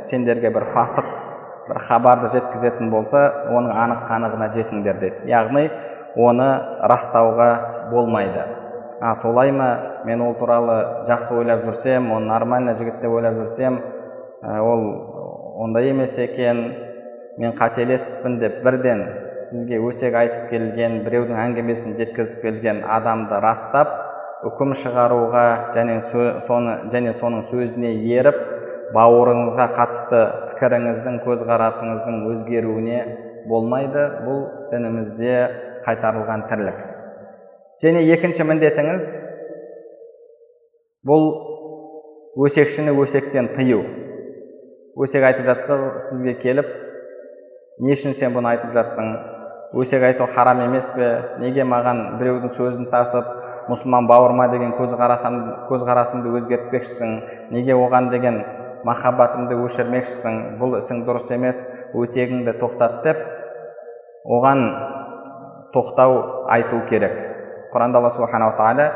сендерге 0.08 0.50
бір 0.50 0.70
пасық 0.76 1.06
бір 1.68 1.80
хабарды 1.88 2.32
жеткізетін 2.32 2.90
болса 2.90 3.26
оның 3.52 3.76
анық 3.76 4.08
қанығына 4.08 4.48
жетіңдер 4.56 5.00
деді. 5.04 5.28
Яғни 5.30 5.68
оны 6.16 6.50
растауға 6.90 7.52
болмайды. 7.92 8.61
А 9.02 9.16
солай 9.16 9.52
ма 9.52 10.02
мен 10.06 10.22
ол 10.22 10.36
туралы 10.38 11.08
жақсы 11.10 11.34
ойлап 11.34 11.66
жүрсем 11.66 12.12
оны 12.14 12.30
нормально 12.30 12.76
жігіт 12.78 13.02
деп 13.02 13.12
ойлап 13.12 13.34
жүрсем 13.42 13.82
ол 14.44 14.86
ондай 15.64 15.90
емес 15.90 16.18
екен. 16.20 16.88
Мен 17.38 17.54
қателесіппін 17.56 18.40
деп 18.42 18.58
бірден 18.64 19.06
сізге 19.48 19.80
өсек 19.80 20.14
айтып 20.20 20.50
келген 20.52 20.98
біреудің 21.06 21.38
әңгімесін 21.40 21.96
жеткізіп 21.98 22.42
келген 22.44 22.82
адамды 22.84 23.40
растап 23.42 23.94
үкім 24.46 24.76
шығаруға 24.78 25.46
және 25.74 25.96
соны 26.44 26.76
және 26.92 27.14
соның 27.16 27.46
сөзіне 27.48 27.94
еріп 28.20 28.38
бауырыңызға 28.94 29.70
қатысты 29.78 30.22
пікіріңіздің 30.52 31.22
көзқарасыңыздың 31.26 32.22
өзгеруіне 32.34 33.00
болмайды. 33.48 34.04
Бұл 34.28 34.44
дінімізде 34.74 35.36
қайтарылған 35.88 36.50
тірлік. 36.52 36.91
Және 37.82 38.04
екінші 38.14 38.46
міндетіңіз 38.46 39.06
бұл 41.08 41.24
өсекшіні 42.46 42.94
өсектен 43.02 43.50
тыю. 43.56 43.82
Өсек 45.02 45.24
айтып 45.26 45.48
жатса 45.50 45.78
сізге 45.98 46.36
келіп 46.38 46.68
не 47.82 47.96
үшін 47.96 48.14
сен 48.14 48.36
бұны 48.36 48.52
айтып 48.52 48.76
жатсың? 48.76 49.08
Өсек 49.82 50.04
айту 50.06 50.28
харам 50.30 50.62
емес 50.68 50.92
пе? 50.94 51.08
Неге 51.42 51.66
маған 51.66 52.20
біреудің 52.20 52.54
сөзін 52.54 52.90
тасып 52.92 53.26
мұсылман 53.72 54.06
бауырыма 54.10 54.50
деген 54.52 54.76
көзқарасым, 54.78 55.40
көзқарасымды 55.72 56.36
өзгертпекшісің? 56.38 57.18
Неге 57.56 57.74
оған 57.80 58.12
деген 58.14 58.44
махаббатымды 58.86 59.58
өшірмекшісің? 59.66 60.40
Бұл 60.62 60.78
ісің 60.78 61.02
дұрыс 61.08 61.34
емес 61.34 61.66
өсегіңді 61.98 62.60
тоқтат 62.62 63.02
деп 63.08 63.26
оған 64.28 64.68
тоқтау 65.74 66.46
айту 66.52 66.84
керек. 66.90 67.31
Құранда 67.74 67.98
алла 68.00 68.10
субханала 68.12 68.56
тағала 68.58 68.90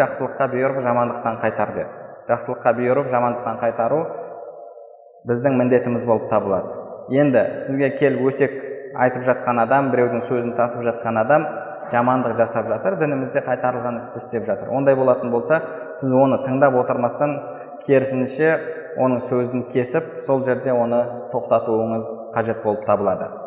жақсылыққа 0.00 0.46
бұйырып 0.52 0.78
жамандықтан 0.82 1.34
қайтар 1.42 1.72
деді 1.76 1.90
жақсылыққа 2.28 2.72
бұйырып 2.78 3.10
жамандықтан 3.12 3.58
қайтару 3.60 3.98
біздің 5.28 5.58
міндетіміз 5.58 6.06
болып 6.06 6.30
табылады 6.30 6.78
енді 7.18 7.42
сізге 7.60 7.90
келіп 7.98 8.24
өсек 8.30 8.54
айтып 8.94 9.26
жатқан 9.26 9.60
адам 9.62 9.90
біреудің 9.92 10.24
сөзін 10.28 10.54
тасып 10.56 10.86
жатқан 10.88 11.20
адам 11.20 11.46
жамандық 11.92 12.36
жасап 12.38 12.68
жатыр 12.72 12.96
дінімізде 13.02 13.44
қайтарылған 13.44 13.98
істі 14.00 14.22
істеп 14.22 14.46
жатыр 14.48 14.72
ондай 14.72 14.96
болатын 14.96 15.30
болса 15.34 15.60
сіз 16.00 16.14
оны 16.14 16.40
тыңдап 16.46 16.78
отырмастан 16.80 17.36
керісінше 17.86 18.54
оның 18.96 19.22
сөзін 19.28 19.68
кесіп 19.72 20.18
сол 20.26 20.44
жерде 20.46 20.72
оны 20.72 21.04
тоқтатуыңыз 21.34 22.12
қажет 22.36 22.62
болып 22.64 22.86
табылады 22.86 23.41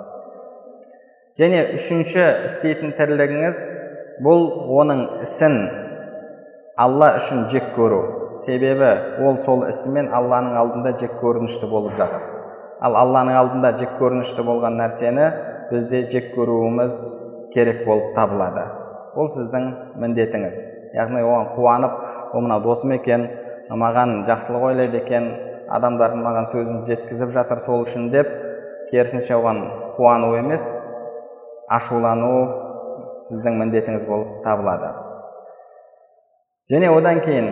және 1.39 1.65
үшінші 1.75 2.22
істейтін 2.48 2.94
тірлігіңіз 2.96 3.58
бұл 4.24 4.46
оның 4.80 5.01
ісін 5.25 5.58
алла 6.80 7.10
үшін 7.20 7.50
жек 7.51 7.74
көру. 7.75 8.00
Себебі 8.39 8.92
ол 9.24 9.36
сол 9.44 9.65
ісімен 9.68 10.08
алланың 10.15 10.56
алдында 10.62 10.94
жек 11.00 11.18
көрінішті 11.20 11.68
болып 11.72 11.98
жатыр. 12.00 12.24
Ал 12.80 12.96
алланың 13.01 13.36
алдында 13.42 13.74
жек 13.80 13.98
көрінішті 14.00 14.48
болған 14.48 14.80
нәрсені 14.80 15.27
бізде 15.72 16.06
жек 16.12 16.32
көруіміз 16.38 16.96
керек 17.51 17.84
болып 17.88 18.15
табылады. 18.15 18.65
Ол 19.15 19.27
сіздің 19.32 19.70
міндетіңіз. 20.00 20.63
Яғни 20.96 21.24
оған 21.24 21.51
қуанып 21.56 22.01
ол 22.32 22.48
мынау 22.48 22.63
досым 22.63 22.96
екен 22.96 23.27
маған 23.72 24.22
жақсылық 24.27 24.70
ойлайды 24.72 25.04
екен 25.04 25.32
адамдардың 25.68 26.24
маған 26.24 26.51
сөзін 26.51 26.84
жеткізіп 26.88 27.32
жатыр 27.36 27.63
сол 27.63 27.84
үшін 27.84 28.12
деп 28.13 28.27
керісінше 28.92 29.36
оған 29.36 29.64
қуану 29.96 30.36
емес 30.40 30.68
ашулану 31.72 32.36
сіздің 33.25 33.60
міндетіңіз 33.62 34.08
болып 34.10 34.42
табылады. 34.46 34.92
Және 36.72 36.90
одан 36.94 37.22
кейін 37.25 37.48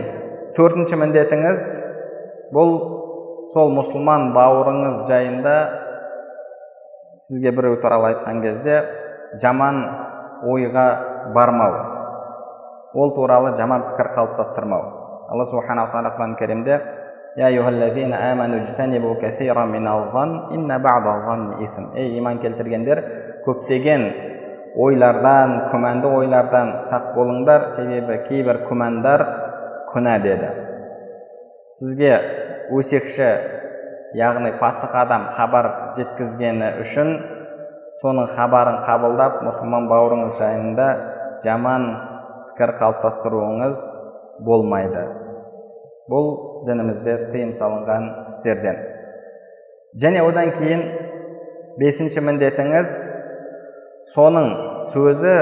төртінші 0.57 0.97
міндетіңіз 1.01 1.63
бұл 2.53 2.73
сол 3.53 3.73
мұсылман 3.77 4.31
бауырыңыз 4.35 5.03
жайында 5.09 5.55
сізге 7.27 7.51
біреу 7.55 7.79
туралы 7.81 8.13
айтқан 8.13 8.41
кезде 8.43 8.81
жаман 9.41 9.83
ойға 10.49 10.87
бармау. 11.35 11.73
Ол 12.93 13.15
туралы 13.15 13.55
жаман 13.57 13.81
пікір 13.91 14.11
қалыптастырмау. 14.17 14.83
Алла 15.29 15.45
субханала 15.49 15.89
тағала 15.89 16.13
құран 16.17 16.35
кәрімде 16.37 16.81
ей 21.95 22.19
иман 22.19 22.39
келтіргендер 22.39 23.22
көптеген 23.45 24.05
ойлардан 24.79 25.55
күмәнді 25.71 26.09
ойлардан 26.19 26.71
сақ 26.89 27.11
болыңдар 27.17 27.67
себебі 27.75 28.19
кейбір 28.27 28.63
күмәндар 28.69 29.25
күнә 29.91 30.15
деді 30.23 30.49
сізге 31.77 32.13
өсекші 32.73 33.29
яғни 34.17 34.53
пасық 34.61 34.95
адам 35.03 35.27
хабар 35.37 35.69
жеткізгені 35.97 36.71
үшін 36.83 37.13
соның 38.01 38.29
хабарын 38.33 38.81
қабылдап 38.87 39.41
мұсылман 39.45 39.89
бауырыңыз 39.91 40.39
жайында 40.39 40.87
жаман 41.45 41.87
пікір 42.53 42.73
қалыптастыруыңыз 42.79 43.79
болмайды 44.45 45.05
бұл 46.09 46.29
дінімізде 46.67 47.17
тыйым 47.31 47.53
салынған 47.57 48.09
істерден 48.27 48.79
және 50.01 50.23
одан 50.25 50.53
кейін 50.57 50.83
бесінші 51.79 52.21
міндетіңіз 52.25 52.95
соның 54.11 54.49
сөзі 54.91 55.35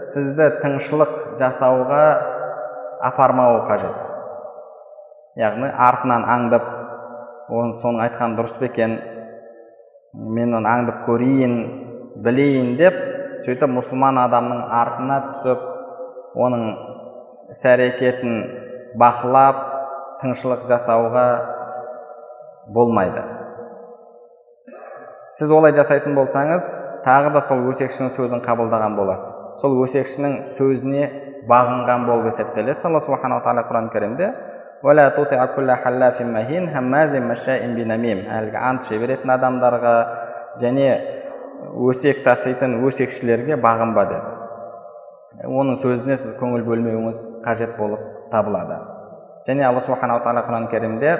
сізді 0.00 0.46
тыңшылық 0.62 1.12
жасауға 1.40 2.04
апармауы 3.10 3.60
қажет. 3.68 4.06
Яғни 5.40 5.68
артынан 5.88 6.24
аңдып 6.24 6.66
оны 7.52 7.76
соның 7.82 8.04
айтқаны 8.06 8.38
дұрыс 8.38 8.56
па 8.58 8.68
екен 8.70 8.96
мен 10.14 10.56
оны 10.56 10.68
аңдып 10.70 11.04
көрейін 11.08 11.56
білейін 12.24 12.74
деп 12.80 12.96
сөйтіп 13.44 13.70
мұсылман 13.76 14.18
адамның 14.24 14.64
артына 14.80 15.20
түсіп 15.28 15.66
оның 16.40 16.64
іс 17.52 17.62
әрекетін 17.68 18.40
бақылап 19.00 19.60
тыңшылық 20.22 20.66
жасауға 20.68 21.26
болмайды. 22.74 23.22
Сіз 25.30 25.52
олай 25.54 25.72
жасайтын 25.76 26.16
болсаңыз 26.18 26.72
тағы 27.04 27.32
да 27.34 27.40
сол 27.48 27.64
өсекшінің 27.72 28.10
сөзін 28.16 28.42
қабылдаған 28.44 28.96
боласыз 28.98 29.60
сол 29.62 29.76
өсекшінің 29.84 30.32
сөзіне 30.56 31.04
бағынған 31.48 32.06
болып 32.08 32.30
есептелесіз 32.30 32.86
алла 32.88 33.00
субханала 33.04 33.42
тағала 33.44 33.64
құран 33.68 33.90
кәрімде 33.94 34.32
әлгі 38.40 38.56
ант 38.56 38.86
жіберетін 38.88 39.30
адамдарға 39.34 39.94
және 40.62 40.88
өсек 41.88 42.22
таситын 42.24 42.78
өсекшілерге 42.88 43.58
бағынба 43.60 44.04
деді. 44.08 44.30
Оның 45.46 45.76
сөзіне 45.80 46.16
сіз 46.16 46.36
көңіл 46.40 46.64
бөлмеуіңіз 46.66 47.26
қажет 47.44 47.76
болып 47.76 48.00
табылады. 48.32 48.80
Және 49.48 49.66
алла 49.68 49.80
субханала 49.84 50.24
тағала 50.24 50.46
құран 50.48 50.68
кәрімде 50.72 51.12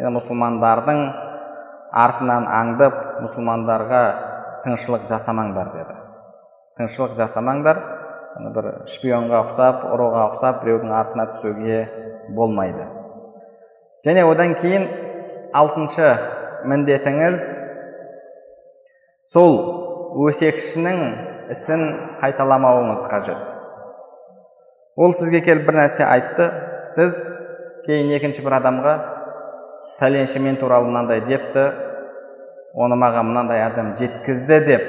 мұсылмандардың 0.00 0.98
артынан 1.92 2.46
аңдып 2.46 2.98
мұсылмандарға 3.24 4.02
тыңшылық 4.64 5.08
жасамаңдар 5.10 5.72
деді. 5.74 5.96
Тыңшылық 6.78 7.16
жасамаңдар 7.18 7.80
бір 8.54 8.68
шпионға 8.90 9.42
ұқсап 9.44 9.84
ұрыға 9.90 10.26
ұқсап 10.30 10.62
біреудің 10.64 10.92
артына 10.94 11.26
түсуге 11.34 11.80
болмайды. 12.36 12.86
Және 14.06 14.24
одан 14.24 14.54
кейін 14.60 14.86
алтыншы 15.56 16.12
міндетіңіз 16.70 17.42
сол 19.28 19.58
өсекшінің 20.28 21.02
ісін 21.52 21.84
қайталамауыңыз 22.22 23.06
қажет. 23.10 23.42
Ол 24.96 25.14
сізге 25.16 25.42
келіп 25.44 25.66
бір 25.68 25.82
нәрсе 25.82 26.06
айтты. 26.06 26.50
Сіз 26.90 27.16
кейін 27.86 28.10
екінші 28.16 28.42
бір 28.46 28.58
адамға 28.60 28.94
пәленше 30.00 30.40
мен 30.40 30.56
туралы 30.56 30.88
мынандай 30.88 31.20
депті. 31.26 31.66
Оны 32.74 32.96
маған 32.96 33.28
мынандай 33.28 33.64
адам 33.66 33.94
жеткізді 33.98 34.60
деп. 34.66 34.86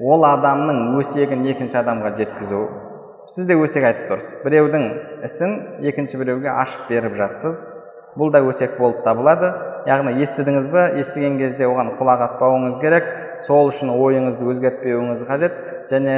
Ол 0.00 0.24
адамның 0.24 0.94
өсегін 1.00 1.42
екінші 1.50 1.80
адамға 1.80 2.14
жеткізу. 2.18 2.60
Сіз 3.30 3.46
де 3.46 3.56
өсек 3.58 3.84
айтып 3.84 4.12
тұрсыз. 4.12 4.40
Біреудің 4.44 4.86
ісін 5.26 5.56
екінші 5.86 6.20
біреуге 6.20 6.50
ашып 6.52 6.88
беріп 6.88 7.16
жатсыз. 7.18 7.62
Бұл 8.18 8.32
да 8.34 8.42
өсек 8.42 8.78
болып 8.78 9.02
табылады. 9.04 9.52
Яғни 9.88 10.16
естідіңіз 10.22 10.70
бе? 10.72 10.86
Естіген 11.00 11.38
кезде 11.40 11.68
оған 11.68 11.94
құлақ 11.98 12.24
аспауыңыз 12.26 12.80
керек. 12.82 13.06
Сол 13.46 13.70
үшін 13.70 13.92
ойыңызды 13.94 14.46
өзгертпеуіңіз 14.50 15.24
қажет. 15.28 15.56
Және 15.90 16.16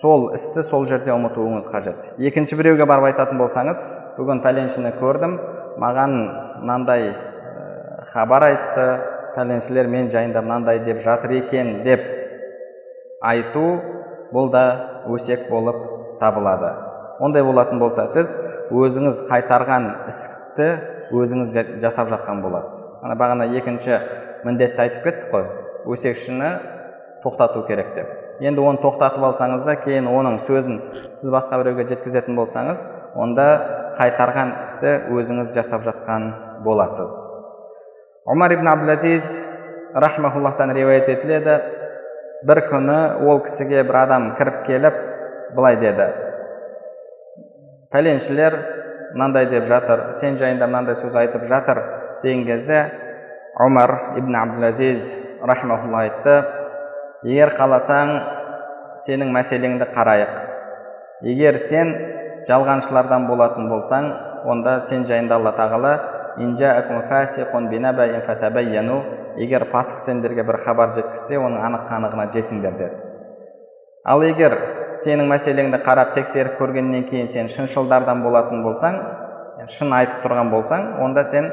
сол 0.00 0.30
істі 0.36 0.62
сол 0.62 0.86
жерде 0.86 1.10
ұмытуыңыз 1.14 1.66
қажет. 1.72 2.12
Екінші 2.18 2.58
біреуге 2.60 2.86
барып 2.86 3.10
айтатын 3.10 3.40
болсаңыз 3.40 3.80
бүгін 4.18 4.44
пәленшені 4.44 4.92
көрдім. 5.00 5.38
Маған 5.80 6.14
мынандай 6.60 7.10
ә, 7.10 8.04
хабар 8.12 8.46
айтты 8.50 8.86
пәленшелер 9.34 9.88
мен 9.90 10.10
жайында 10.12 10.42
мынандай 10.42 10.80
деп 10.84 11.02
жатыр 11.04 11.38
екен 11.40 11.82
деп 11.84 12.04
айту 13.20 13.64
бұл 14.32 14.50
да 14.52 14.64
өсек 15.10 15.48
болып 15.50 15.76
табылады. 16.20 16.72
Ондай 17.20 17.44
болатын 17.44 17.80
болса 17.80 18.06
сіз 18.08 18.32
өзіңіз 18.70 19.24
қайтарған 19.28 19.88
істі 20.08 20.70
өзіңіз 21.12 21.80
жасап 21.82 22.10
жатқан 22.12 22.42
боласыз. 22.44 22.84
Ана 23.02 23.16
бағана 23.18 23.48
екінші 23.58 23.98
міндетті 24.44 24.84
айтып 24.86 25.04
кеттік 25.04 25.32
қой 25.34 25.46
өсекшіні 25.90 26.50
тоқтату 27.24 27.66
керек 27.66 27.94
деп. 27.94 28.12
Енді 28.40 28.62
оны 28.64 28.80
тоқтатып 28.80 29.24
алсаңыз 29.30 29.66
да 29.66 29.74
кейін 29.76 30.08
оның 30.08 30.38
сөзін 30.46 30.78
сіз 31.20 31.32
басқа 31.34 31.60
біреуге 31.60 31.88
жеткізетін 31.90 32.38
болсаңыз 32.38 32.84
онда 33.14 33.48
қайтарған 33.98 34.54
істі 34.56 34.94
өзіңіз 35.12 35.52
жасап 35.52 35.84
жатқан 35.84 36.30
боласыз 36.64 37.12
омар 38.26 38.52
ибн 38.54 38.68
абдулазиз 38.68 39.24
рахмауллахтан 39.94 40.74
риуаят 40.76 41.08
етіледі 41.08 41.56
бір 42.46 42.62
күні 42.70 42.98
ол 43.28 43.40
кісіге 43.46 43.82
бір 43.88 43.96
адам 44.04 44.34
кіріп 44.38 44.60
келіп 44.66 45.00
былай 45.56 45.76
деді 45.80 46.06
пәленшілер 47.92 48.56
мынандай 49.14 49.48
деп 49.50 49.66
жатыр 49.70 50.12
сен 50.20 50.38
жайында 50.38 50.68
мынандай 50.70 50.96
сөз 51.00 51.16
айтып 51.16 51.48
жатыр 51.50 51.82
деген 52.22 52.46
кезде 52.46 52.84
омар 53.58 54.16
ибн 54.18 54.36
абдулазиз 54.36 55.10
рахмаулла 55.42 56.04
айтты 56.04 56.36
егер 57.24 57.54
қаласаң 57.58 58.14
сенің 59.04 59.32
мәселеңді 59.34 59.90
қарайық 59.94 60.36
егер 61.32 61.58
сен 61.58 61.92
жалғаншылардан 62.48 63.26
болатын 63.28 63.68
болсаң 63.72 64.10
онда 64.48 64.78
сен 64.80 65.04
жайында 65.08 65.36
алла 65.40 65.52
тағала 65.58 65.92
егер 69.40 69.64
пасық 69.72 70.02
сендерге 70.04 70.42
бір 70.46 70.60
хабар 70.64 70.94
жеткізсе 70.96 71.38
оның 71.38 71.62
анық 71.68 71.88
қанығына 71.90 72.26
жетіңдер 72.34 72.76
деді 72.78 72.96
ал 74.04 74.22
егер 74.26 74.56
сенің 75.04 75.28
мәселеңді 75.30 75.80
қарап 75.84 76.14
тексеріп 76.14 76.58
көргеннен 76.60 77.04
кейін 77.10 77.28
сен 77.30 77.50
шыншылдардан 77.52 78.22
болатын 78.24 78.62
болсаң 78.64 78.98
шын 79.70 79.92
айтып 79.92 80.24
тұрған 80.24 80.50
болсаң 80.54 80.86
онда 81.04 81.24
сен 81.24 81.50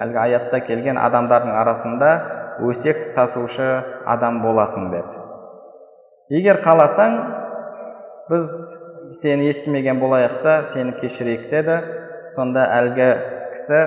әлгі 0.00 0.18
аятта 0.22 0.60
келген 0.64 0.98
адамдардың 0.98 1.56
арасында 1.60 2.10
өсек 2.64 3.10
тасушы 3.16 3.68
адам 4.06 4.40
боласың 4.44 4.90
деді 4.92 5.24
егер 6.38 6.60
қаласаң 6.64 7.16
біз 8.30 8.52
сені 9.20 9.48
естімеген 9.50 10.00
болайық 10.00 10.40
та 10.44 10.54
сені 10.72 10.94
кешірейік 11.00 11.48
деді 11.50 11.80
сонда 12.34 12.66
әлгі 12.78 13.08
кісі 13.54 13.80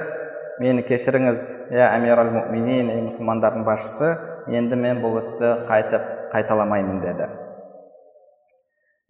мені 0.60 0.84
кешіріңіз 0.88 1.44
иә 1.74 1.88
әмир 1.96 2.22
әл 2.24 2.32
муминин 2.36 2.92
мұсылмандардың 3.08 3.66
басшысы 3.68 4.14
енді 4.54 4.78
мен 4.80 5.02
бұл 5.04 5.18
істі 5.22 5.54
қайтып 5.70 6.08
қайталамаймын 6.34 7.02
деді. 7.04 7.28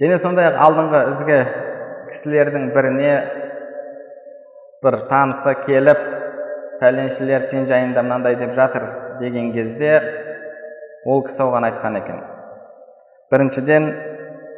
Және 0.02 0.18
сондай 0.22 0.50
ақ 0.52 0.60
алдыңғы 0.68 1.02
ізгі 1.14 1.40
кісілердің 2.12 2.70
біріне 2.76 3.14
бір 4.84 5.00
танысы 5.10 5.56
келіп 5.66 6.02
пәленшелер 6.82 7.46
сен 7.48 7.68
жайында 7.70 8.04
мынандай 8.04 8.36
деп 8.40 8.56
жатыр 8.58 8.88
деген 9.22 9.52
кезде 9.54 9.94
ол 11.06 11.24
кісі 11.28 11.46
оған 11.48 11.70
айтқан 11.70 12.00
екен. 12.02 12.20
Біріншіден 13.32 13.90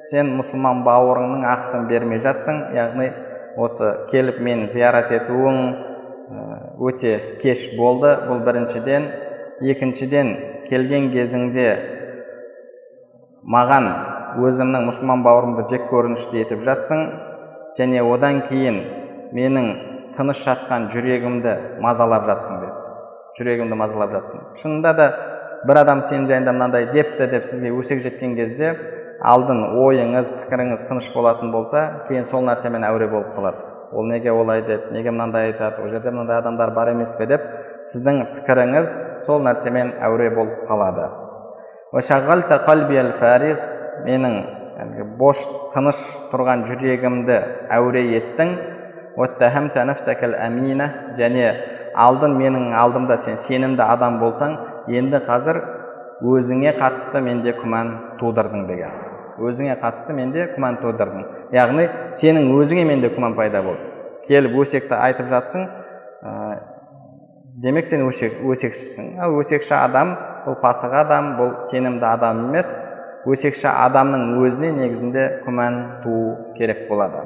сен 0.09 0.33
мұсылман 0.39 0.83
бауырыңның 0.85 1.45
ақысын 1.53 1.87
бермей 1.89 2.19
жатсың 2.23 2.61
яғни 2.75 3.11
осы 3.57 3.91
келіп 4.11 4.39
мені 4.43 4.67
зиярат 4.67 5.11
етуің 5.15 5.59
өте 6.81 7.39
кеш 7.41 7.69
болды. 7.77 8.11
Бұл 8.27 8.43
біріншіден. 8.45 9.07
Екіншіден 9.63 10.31
келген 10.69 11.11
кезіңде 11.13 11.67
маған 13.47 13.91
өзімнің 14.43 14.89
мұсылман 14.89 15.23
бауырымды 15.23 15.67
жек 15.71 15.85
көрінішті 15.91 16.41
етіп 16.43 16.65
жатсың. 16.67 17.05
Және 17.79 18.01
одан 18.03 18.41
кейін 18.47 18.81
менің 19.35 19.69
тыныш 20.15 20.41
жатқан 20.45 20.89
жүрегімді 20.93 21.55
мазалап 21.83 22.27
жатсың 22.27 22.59
деді 22.63 22.85
жүрегімді 23.35 23.75
мазалап 23.75 24.13
жатсың. 24.15 24.43
Шынында 24.61 24.93
да 24.95 25.07
бір 25.67 25.81
адам 25.81 26.01
сен 26.01 26.27
жайында 26.27 26.53
мынандай 26.55 26.87
депті 26.93 27.27
деп 27.31 27.47
сізге 27.47 27.73
өсек 27.75 28.03
жеткен 28.03 28.35
кезде 28.37 28.75
алдын 29.25 29.61
ойыңыз 29.81 30.31
пікіріңіз 30.33 30.83
тыныш 30.89 31.07
болатын 31.13 31.51
болса 31.53 31.81
кейін 32.07 32.25
сол 32.29 32.45
нәрсемен 32.45 32.85
әуре 32.85 33.07
болып 33.09 33.33
қалады. 33.37 33.61
Ол 33.91 34.05
неге 34.09 34.31
олай 34.31 34.61
деді 34.61 34.93
неге 34.93 35.11
мынандай 35.11 35.51
айтады 35.51 35.81
ол 35.81 35.89
жерде 35.89 36.11
мынандай 36.11 36.37
адамдар 36.37 36.71
бар 36.75 36.91
емес 36.93 37.15
пе 37.17 37.25
деп 37.25 37.41
сіздің 37.91 38.21
пікіріңіз 38.35 38.91
сол 39.25 39.41
нәрсемен 39.45 39.93
әуре 40.01 40.29
болып 40.35 40.65
қалады. 40.69 41.09
Менің 44.05 44.33
әлгі 44.83 45.05
бош 45.17 45.39
тыныш 45.73 46.01
тұрған 46.33 46.65
жүрегімді 46.67 47.37
әуре 47.71 48.01
еттің. 48.19 48.49
Және 51.15 51.45
алдын 51.95 52.35
менің 52.35 52.73
алдымда 52.75 53.15
сен 53.15 53.39
сенімді 53.39 53.87
адам 53.87 54.19
болсаң 54.19 54.57
енді 54.91 55.23
қазір 55.23 55.61
өзіңе 56.19 56.75
қатысты 56.75 57.23
менде 57.23 57.55
күмән 57.55 57.95
тудырдың 58.19 58.67
деген. 58.67 59.04
Өзіңе 59.39 59.75
қатысты 59.81 60.13
менде 60.15 60.47
күмән 60.53 60.79
тудырдың 60.81 61.25
яғни 61.55 61.87
сенің 62.15 62.51
өзіңе 62.55 62.85
менде 62.87 63.11
күмән 63.13 63.35
пайда 63.37 63.61
болды. 63.65 63.91
Келіп 64.27 64.55
өсекті 64.63 64.95
айтып 64.97 65.29
жатсың 65.29 65.67
ә, 66.25 66.31
демек 67.61 67.87
сен 67.87 68.05
өсек, 68.07 68.39
өсекшісің. 68.41 69.15
Ал 69.21 69.35
өсекші 69.39 69.75
адам 69.77 70.15
бұл 70.45 70.57
пасық 70.63 70.95
адам 71.03 71.35
бұл 71.39 71.55
сенімді 71.69 72.07
адам 72.09 72.47
емес. 72.49 72.73
Өсекші 73.25 73.67
адамның 73.71 74.35
өзіне 74.43 74.71
негізінде 74.75 75.25
күмән 75.45 75.79
туу 76.03 76.53
керек 76.57 76.85
болады. 76.89 77.23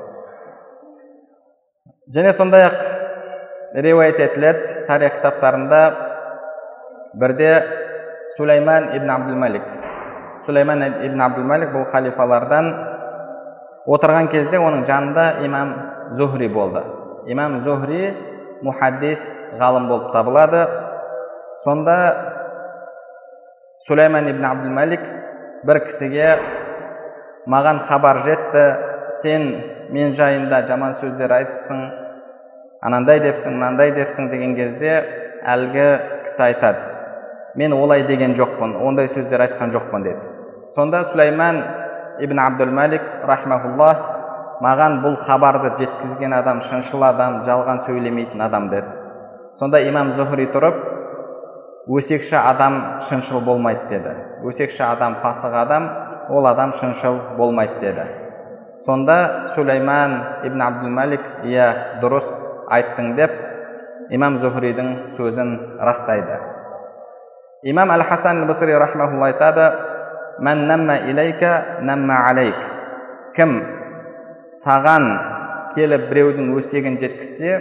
Және 2.16 2.32
сондай 2.34 2.70
ақ 2.70 2.78
риуаят 3.84 4.22
етіледі 4.24 4.86
тарих 4.88 5.20
кітаптарында. 5.20 5.82
Бірде 7.20 7.52
сулейман 8.38 8.96
ибн 8.96 9.10
абдулмалик. 9.10 9.79
Сулейман 10.46 10.84
ибн 11.06 11.22
абдулмалик 11.22 11.72
бұл 11.74 11.86
халифалардан 11.92 12.72
отырған 13.90 14.30
кезде 14.32 14.60
оның 14.62 14.86
жанында 14.88 15.26
имам 15.46 15.74
зухри 16.18 16.48
болды 16.48 16.84
имам 17.28 17.60
зухри 17.64 18.14
мухаддис 18.64 19.22
ғалым 19.60 19.88
болып 19.88 20.12
табылады 20.14 20.66
сонда 21.64 21.96
сулейман 23.88 24.30
ибн 24.32 24.46
абдулмалик 24.52 25.02
бір 25.66 25.84
кісіге 25.88 26.30
маған 27.48 27.84
хабар 27.88 28.24
жетті 28.28 28.66
сен 29.22 29.50
мен 29.92 30.14
жайында 30.16 30.62
жаман 30.68 30.96
сөздер 31.02 31.34
айтыпсың 31.40 31.82
анандай 32.86 33.20
депсің 33.24 33.58
мынандай 33.58 33.92
депсің 33.96 34.30
деген 34.32 34.56
кезде 34.56 34.94
әлгі 35.56 35.88
кісі 36.28 36.44
айтады 36.50 37.56
мен 37.60 37.74
олай 37.74 38.06
деген 38.08 38.36
жоқпын 38.38 38.78
ондай 38.88 39.10
сөздер 39.12 39.42
айтқан 39.48 39.74
жоқпын 39.74 40.06
деді 40.06 40.29
сонда 40.70 41.04
сулейман 41.04 41.64
ибн 42.20 42.40
абдулмалик 42.40 43.02
рахмаулла 43.26 43.92
маған 44.62 45.00
бұл 45.04 45.16
хабарды 45.24 45.72
жеткізген 45.80 46.34
адам 46.36 46.62
шыншыл 46.68 47.04
адам 47.08 47.44
жалған 47.48 47.80
сөйлемейтін 47.86 48.42
адам 48.44 48.70
деді. 48.70 48.92
Сонда 49.60 49.82
имам 49.88 50.12
зухри 50.18 50.50
тұрып 50.52 50.78
өсекші 51.88 52.38
адам 52.38 53.02
шыншыл 53.08 53.42
болмайды 53.42 53.88
деді. 53.90 54.16
Өсекші 54.44 54.84
адам 54.84 55.18
пасық 55.24 55.56
адам 55.64 55.90
ол 56.30 56.48
адам 56.48 56.74
шыншыл 56.74 57.20
болмайды 57.38 57.80
деді. 57.80 58.06
Сонда 58.86 59.48
сулейман 59.56 60.44
ибн 60.44 60.62
абдулмалик 60.62 61.24
иә 61.44 62.00
дұрыс 62.04 62.30
айттың 62.70 63.16
деп 63.16 63.32
имам 64.10 64.38
зухридің 64.38 65.16
сөзін 65.18 65.80
растайды. 65.80 66.40
Имам 67.64 67.92
әл 67.92 68.04
хасан 68.04 68.46
рахмаулла 68.48 69.26
айтады 69.28 69.89
кім 73.36 73.60
саған 74.64 75.06
келіп 75.76 76.08
біреудің 76.10 76.54
өсегін 76.60 76.98
жеткізсе 77.02 77.60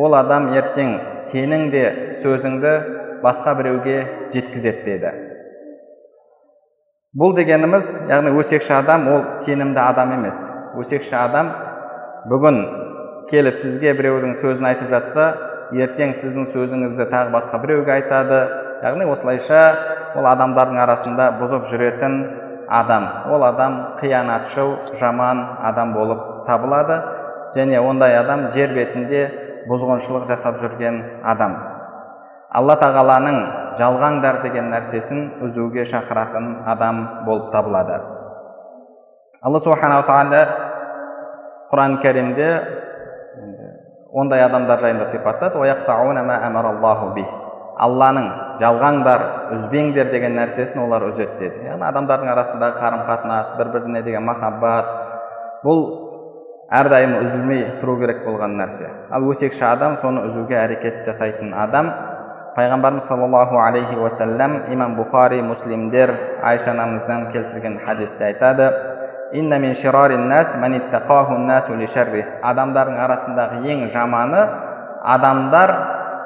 ол 0.00 0.14
адам 0.16 0.48
ертең 0.56 0.94
сенің 1.20 1.68
де 1.74 1.84
сөзіңді 2.22 2.72
басқа 3.22 3.54
біреуге 3.58 3.98
жеткізеді 4.32 4.84
деді. 4.86 5.12
Бұл 7.12 7.34
дегеніміз 7.36 7.90
яғни 8.08 8.32
өсекші 8.40 8.72
адам 8.78 9.08
ол 9.12 9.24
сенімді 9.36 9.82
адам 9.84 10.14
емес. 10.16 10.38
Өсекші 10.80 11.18
адам 11.20 11.52
бүгін 12.30 12.62
келіп 13.30 13.58
сізге 13.60 13.92
біреудің 13.98 14.32
сөзін 14.40 14.70
айтып 14.70 14.94
жатса 14.94 15.26
ертең 15.76 16.14
сіздің 16.16 16.48
сөзіңізді 16.54 17.08
тағы 17.12 17.34
басқа 17.34 17.60
біреуге 17.62 17.98
айтады 17.98 18.40
яғни 18.82 19.06
осылайша 19.06 19.60
ол 20.18 20.26
адамдардың 20.26 20.80
арасында 20.82 21.28
бұзып 21.38 21.68
жүретін 21.70 22.16
адам. 22.68 23.06
Ол 23.30 23.44
адам 23.46 23.96
қиянатшыл 24.00 24.96
жаман 24.98 25.42
адам 25.62 25.92
болып 25.94 26.46
табылады 26.48 26.98
және 27.54 27.78
ондай 27.80 28.16
адам 28.18 28.50
жер 28.52 28.74
бетінде 28.74 29.22
бұзғыншылық 29.70 30.26
жасап 30.28 30.58
жүрген 30.62 31.22
адам. 31.22 31.56
Алла 32.52 32.76
тағаланың 32.80 33.38
жалғаңдар 33.78 34.42
деген 34.42 34.72
нәрсесін 34.74 35.44
үзуге 35.46 35.86
шақыратын 35.88 36.64
адам 36.68 37.24
болып 37.26 37.52
табылады. 37.52 38.00
Алла 39.42 39.58
субханала 39.58 40.02
тағала 40.06 40.42
құран 41.72 42.00
кәрімде 42.02 42.48
ондай 44.12 44.42
адамдар 44.44 44.78
жайында 44.78 45.04
сипаттады. 45.04 45.58
Алланың 47.78 48.28
жалғаңдар 48.60 49.24
үзбеңдер 49.56 50.10
деген 50.12 50.36
нәрсесін 50.36 50.82
олар 50.84 51.06
үзеді 51.08 51.38
деді. 51.40 51.64
Яғни 51.70 51.86
адамдардың 51.88 52.32
арасындағы 52.34 52.78
қарым 52.78 53.04
қатынас 53.08 53.56
бір 53.58 53.72
біріне 53.76 54.02
деген 54.02 54.24
махаббат 54.28 54.88
бұл 55.64 55.84
әрдайым 56.72 57.18
үзілмей 57.20 57.64
тұру 57.80 57.98
керек 58.00 58.24
болған 58.26 58.56
нәрсе. 58.60 58.88
Ал 59.10 59.26
өсекші 59.28 59.64
адам 59.68 59.96
соны 60.00 60.24
үзуге 60.28 60.56
әрекет 60.60 61.04
жасайтын 61.06 61.52
адам 61.54 61.90
пайғамбарымыз 62.56 63.06
саллаллаху 63.08 63.58
алейхи 63.60 63.96
уассалам 63.96 64.58
имам 64.72 64.96
бұхари 64.98 65.42
муслимдер 65.42 66.12
айша 66.42 66.70
анамыздан 66.72 67.30
келтірген 67.32 67.80
хадисте 67.86 68.24
айтады. 68.32 68.70
Адамдардың 72.42 72.98
арасындағы 73.00 73.62
ең 73.64 73.86
жаманы 73.94 74.42
адамдар 75.02 75.70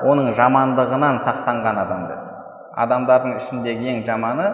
оның 0.05 0.33
жамандығынан 0.37 1.21
сақтанған 1.25 1.81
адам 1.85 2.07
деді. 2.11 2.21
Адамдардың 2.77 3.37
ішіндегі 3.41 3.93
ең 3.95 4.03
жаманы 4.07 4.51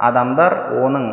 адамдар 0.00 0.56
оның 0.82 1.06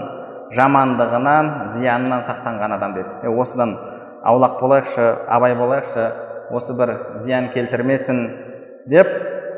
жамандығынан 0.55 1.67
зиянынан 1.75 2.23
сақтанған 2.25 2.77
адам 2.77 2.93
деді. 2.95 3.09
Е, 3.23 3.29
осыдан 3.29 3.77
аулақ 4.23 4.59
болайықшы 4.61 5.07
абай 5.27 5.55
болайықшы 5.55 6.11
осы 6.51 6.73
бір 6.73 6.95
зиян 7.21 7.51
келтірмесін 7.53 8.27
деп 8.87 9.07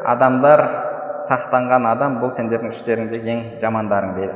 адамдар 0.06 0.64
сақтанған 1.26 1.88
адам 1.90 2.20
бұл 2.22 2.34
сендердің 2.36 2.74
іштеріңдегі 2.74 3.34
ең 3.34 3.44
жамандарың 3.62 4.16
дейді 4.18 4.34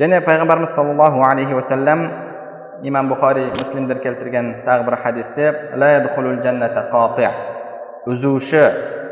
және 0.00 0.20
пайғамбарымыз 0.24 0.74
саллаллаху 0.74 1.22
алейхи 1.24 1.54
уассалам 1.54 2.06
имам 2.82 3.10
бұхари 3.12 3.48
муслимдер 3.58 4.00
келтірген 4.04 4.54
тағы 4.66 4.84
бір 4.88 4.96
хадисте 5.02 5.52
үзуші 8.08 8.62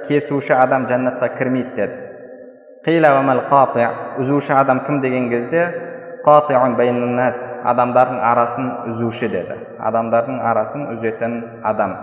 кесуші 0.09 0.55
адам 0.57 0.87
жәннатқа 0.88 1.29
кірмейді 1.37 1.74
деді 1.77 1.96
үзуші 4.22 4.55
адам 4.57 4.81
кім 4.87 5.01
деген 5.05 5.29
кезде 5.33 5.66
адамдардың 7.68 8.20
арасын 8.31 8.70
үзуші 8.88 9.29
деді 9.33 9.59
адамдардың 9.90 10.40
арасын 10.40 10.88
үзетін 10.94 11.37
адам 11.68 11.96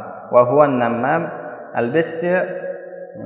әлбетте 1.81 2.33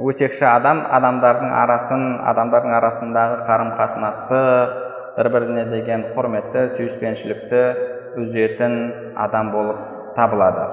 өсекші 0.10 0.46
адам 0.46 0.84
адамдардың 0.98 1.54
арасын 1.64 2.04
адамдардың 2.32 2.76
арасындағы 2.80 3.40
қарым 3.48 3.72
қатынасты 3.80 4.42
бір 5.18 5.30
біріне 5.36 5.66
деген 5.74 6.06
құрметті 6.16 6.68
сүйіспеншілікті 6.76 7.64
үзетін 8.24 8.78
адам 9.18 9.52
болып 9.52 9.82
табылады 10.16 10.68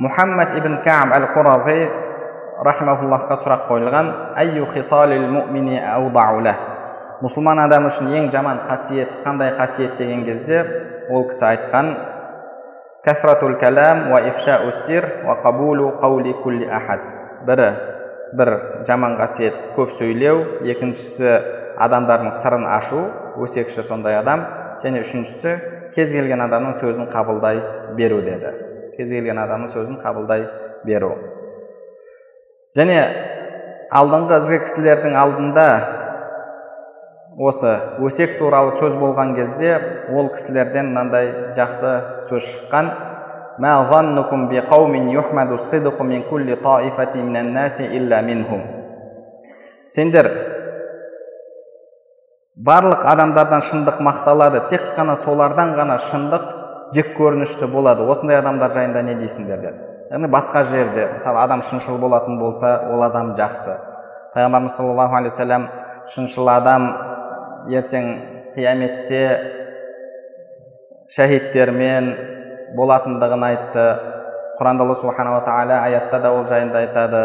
мұхаммад 0.00 0.54
ибн 0.56 0.78
кәб 0.80 1.10
әл 1.12 1.26
құрази 1.34 1.80
рахимахуллахқа 2.64 3.36
сұрақ 3.36 3.66
қойылған 3.68 4.06
мұсылман 7.20 7.58
адам 7.60 7.84
үшін 7.84 8.06
ең 8.16 8.30
жаман 8.32 8.62
қасиет 8.64 9.10
қандай 9.26 9.50
қасиет 9.58 9.98
деген 9.98 10.22
кезде 10.24 10.62
ол 11.12 11.26
кісі 11.28 11.44
айтқан 11.50 11.90
кәфратул 13.04 13.58
кәләм 13.60 14.06
уа 14.14 14.22
ифшау 14.30 14.72
сир 14.86 15.04
уа 15.26 15.36
қабулу 15.44 15.90
қаули 16.00 16.32
кулли 16.40 16.64
ахад 16.64 17.04
бірі 17.44 17.68
бір 18.32 18.54
жаман 18.88 19.18
қасиет 19.20 19.76
көп 19.76 19.92
сөйлеу 19.98 20.64
екіншісі 20.64 21.36
адамдардың 21.76 22.32
сырын 22.40 22.64
ашу 22.78 23.04
өсекші 23.36 23.84
сондай 23.84 24.16
адам 24.16 24.48
және 24.80 25.04
үшіншісі 25.04 25.56
кез 25.92 26.16
келген 26.16 26.48
адамның 26.48 26.80
сөзін 26.80 27.12
қабылдай 27.12 27.60
беру 28.00 28.24
деді 28.24 28.69
кез 29.00 29.10
келген 29.16 29.40
адамның 29.40 29.72
сөзін 29.72 29.96
қабылдай 30.04 30.44
беру. 30.84 31.14
Және 32.76 33.00
алдыңғы 33.90 34.36
ізгі 34.44 34.58
кісілердің 34.66 35.16
алдында 35.18 35.66
осы 37.40 37.72
өсек 38.04 38.36
туралы 38.38 38.76
сөз 38.78 38.94
болған 39.00 39.32
кезде 39.38 39.72
ол 40.12 40.28
кісілерден 40.36 40.92
мынандай 40.92 41.32
жақсы 41.56 41.94
сөз 42.28 42.44
шыққан. 42.52 42.90
Сендер 49.90 50.28
барлық 52.54 53.02
адамдардан 53.10 53.64
шындық 53.66 53.98
мақталады 54.06 54.62
тек 54.70 54.92
қана 54.96 55.16
солардан 55.18 55.74
ғана 55.74 55.98
шындық 55.98 56.59
жек 56.94 57.14
көрінішті 57.18 57.68
болады. 57.70 58.06
Осындай 58.10 58.40
адамдар 58.40 58.72
жайында 58.74 59.02
не 59.06 59.14
дейсіңдер 59.20 59.62
деді. 59.62 59.86
Яғни 60.10 60.30
басқа 60.30 60.64
жерде 60.66 61.06
мысалы 61.14 61.38
адам 61.44 61.62
шыншыл 61.62 61.98
болатын 62.02 62.38
болса 62.40 62.80
ол 62.90 63.02
адам 63.06 63.34
жақсы. 63.38 63.76
Пайғамбарымыз 64.34 64.74
саллаллаху 64.74 65.14
алейхи 65.14 65.34
вассалам 65.34 65.68
шыншыл 66.14 66.50
адам 66.50 66.88
ертең 67.70 68.10
қияметте 68.56 69.22
шәһидтермен 71.14 72.10
болатындығын 72.76 73.46
айтты. 73.52 73.86
Құранда 74.58 74.84
алла 74.84 74.94
субханала 74.94 75.40
тағала 75.46 75.80
аятта 75.86 76.20
да 76.20 76.34
ол 76.34 76.44
жайында 76.46 76.82
айтады. 76.82 77.22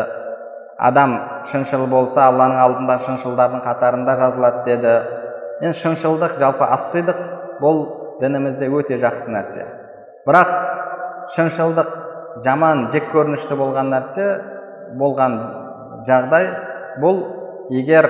Адам 0.77 1.17
шыншыл 1.49 1.87
болса 1.87 2.27
алланың 2.29 2.61
алдында 2.61 2.99
шыншылдардың 3.05 3.65
қатарында 3.65 4.17
жазылады 4.21 4.63
деді. 4.65 4.95
Енді 5.61 5.77
шыншылдық 5.79 6.37
жалпы 6.39 6.69
ассидық 6.69 7.21
бұл 7.61 8.04
дінімізде 8.21 8.69
өте 8.71 8.99
жақсы 9.01 9.31
нәрсе. 9.33 9.65
Бірақ 10.27 10.51
шыншылдық 11.35 11.91
жаман 12.45 12.87
жек 12.93 13.11
көрінішті 13.13 13.57
болған 13.59 13.91
нәрсе 13.93 14.27
болған 14.99 15.37
жағдай 16.07 16.49
бұл 17.01 17.21
егер 17.73 18.09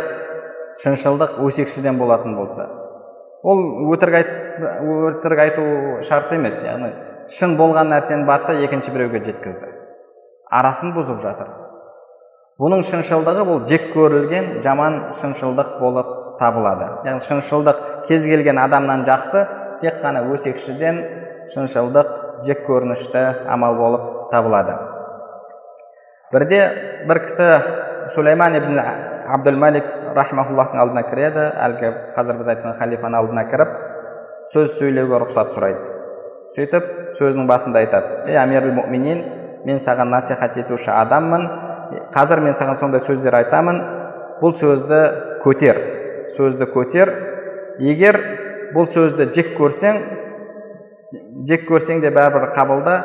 шыншылдық 0.83 1.39
өсекшіден 1.45 1.97
болатын 1.99 2.35
болса. 2.35 2.67
Ол 3.45 3.61
өтірік, 3.93 4.15
айт, 4.15 4.31
өтірік 4.81 5.41
айту 5.43 5.65
шарт 6.07 6.31
емес 6.33 6.57
яғни 6.65 6.91
шын 7.37 7.55
болған 7.59 7.91
нәрсені 7.93 8.25
барды 8.25 8.57
екінші 8.65 8.91
біреуге 8.93 9.21
жеткізді. 9.25 9.69
Арасын 10.51 10.93
бұзып 10.95 11.21
жатыр. 11.23 11.51
Бұның 12.61 12.85
шыншылдығы 12.87 13.45
бұл 13.47 13.63
жек 13.69 13.89
көрілген 13.95 14.61
жаман 14.63 14.99
шыншылдық 15.21 15.77
болып 15.81 16.11
табылады. 16.39 16.87
Яғни 17.07 17.23
шыншылдық 17.25 17.81
кез 18.07 18.27
келген 18.29 18.59
адамнан 18.61 19.05
жақсы 19.07 19.45
тек 19.85 20.01
қана 20.01 20.25
өсекшіден 20.33 21.01
шыншылдық 21.53 22.13
жек 22.47 22.65
көрінішті 22.65 23.21
амал 23.53 23.77
болып 23.77 24.05
табылады. 24.31 24.75
Бірде 26.33 26.61
бір 27.07 27.21
кісі 27.27 27.49
сулейман 28.15 28.57
ибн 28.57 28.79
абдулмалик 29.35 29.85
рахмауллахтың 30.15 30.81
алдына 30.81 31.03
кіреді. 31.09 31.45
Әлгі 31.67 31.91
қазір 32.15 32.39
біз 32.41 32.49
айтқан 32.55 32.77
халифаның 32.79 33.19
алдына 33.21 33.45
кіріп 33.51 33.75
сөз 34.53 34.73
сөйлеуге 34.79 35.21
рұқсат 35.21 35.53
сұрайды. 35.53 35.91
Сөйтіп 36.55 36.89
сөзінің 37.19 37.47
басында 37.49 37.81
айтады. 37.85 38.31
Ей 38.31 38.39
амирул 38.41 38.73
мүминин 38.79 39.21
мен 39.65 39.81
саған 39.81 40.09
насихат 40.13 40.57
етуші 40.61 40.91
адаммын. 40.93 41.47
Қазір 42.13 42.41
мен 42.41 42.57
саған 42.57 42.81
сондай 42.81 43.01
сөздер 43.05 43.37
айтамын. 43.41 43.81
Бұл 44.41 44.57
сөзді 44.57 45.01
көтер. 45.45 45.81
Сөзді 46.37 46.69
көтер. 46.73 47.13
Егер 47.79 48.19
бұл 48.75 48.89
сөзді 48.91 49.29
жек 49.35 49.53
көрсең 49.59 50.01
жек 51.49 51.65
көрсең 51.69 52.01
де 52.03 52.11
бәрібір 52.13 52.49
қабылда 52.55 52.95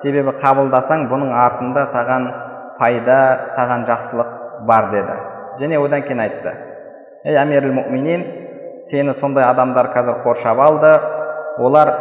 себебі 0.00 0.34
қабылдасаң 0.40 1.06
бұның 1.10 1.32
артында 1.34 1.84
саған 1.88 2.28
пайда 2.78 3.48
саған 3.54 3.84
жақсылық 3.88 4.34
бар 4.68 4.90
деді. 4.92 5.16
Және 5.60 5.78
одан 5.82 6.04
кейін 6.06 6.22
айтты. 6.22 6.52
Ей 7.24 7.38
әмирул 7.40 7.74
мүминин 7.74 8.24
сені 8.84 9.12
сондай 9.12 9.44
адамдар 9.44 9.90
қазір 9.94 10.20
қоршап 10.22 10.60
алды 10.62 10.92
олар 11.58 11.92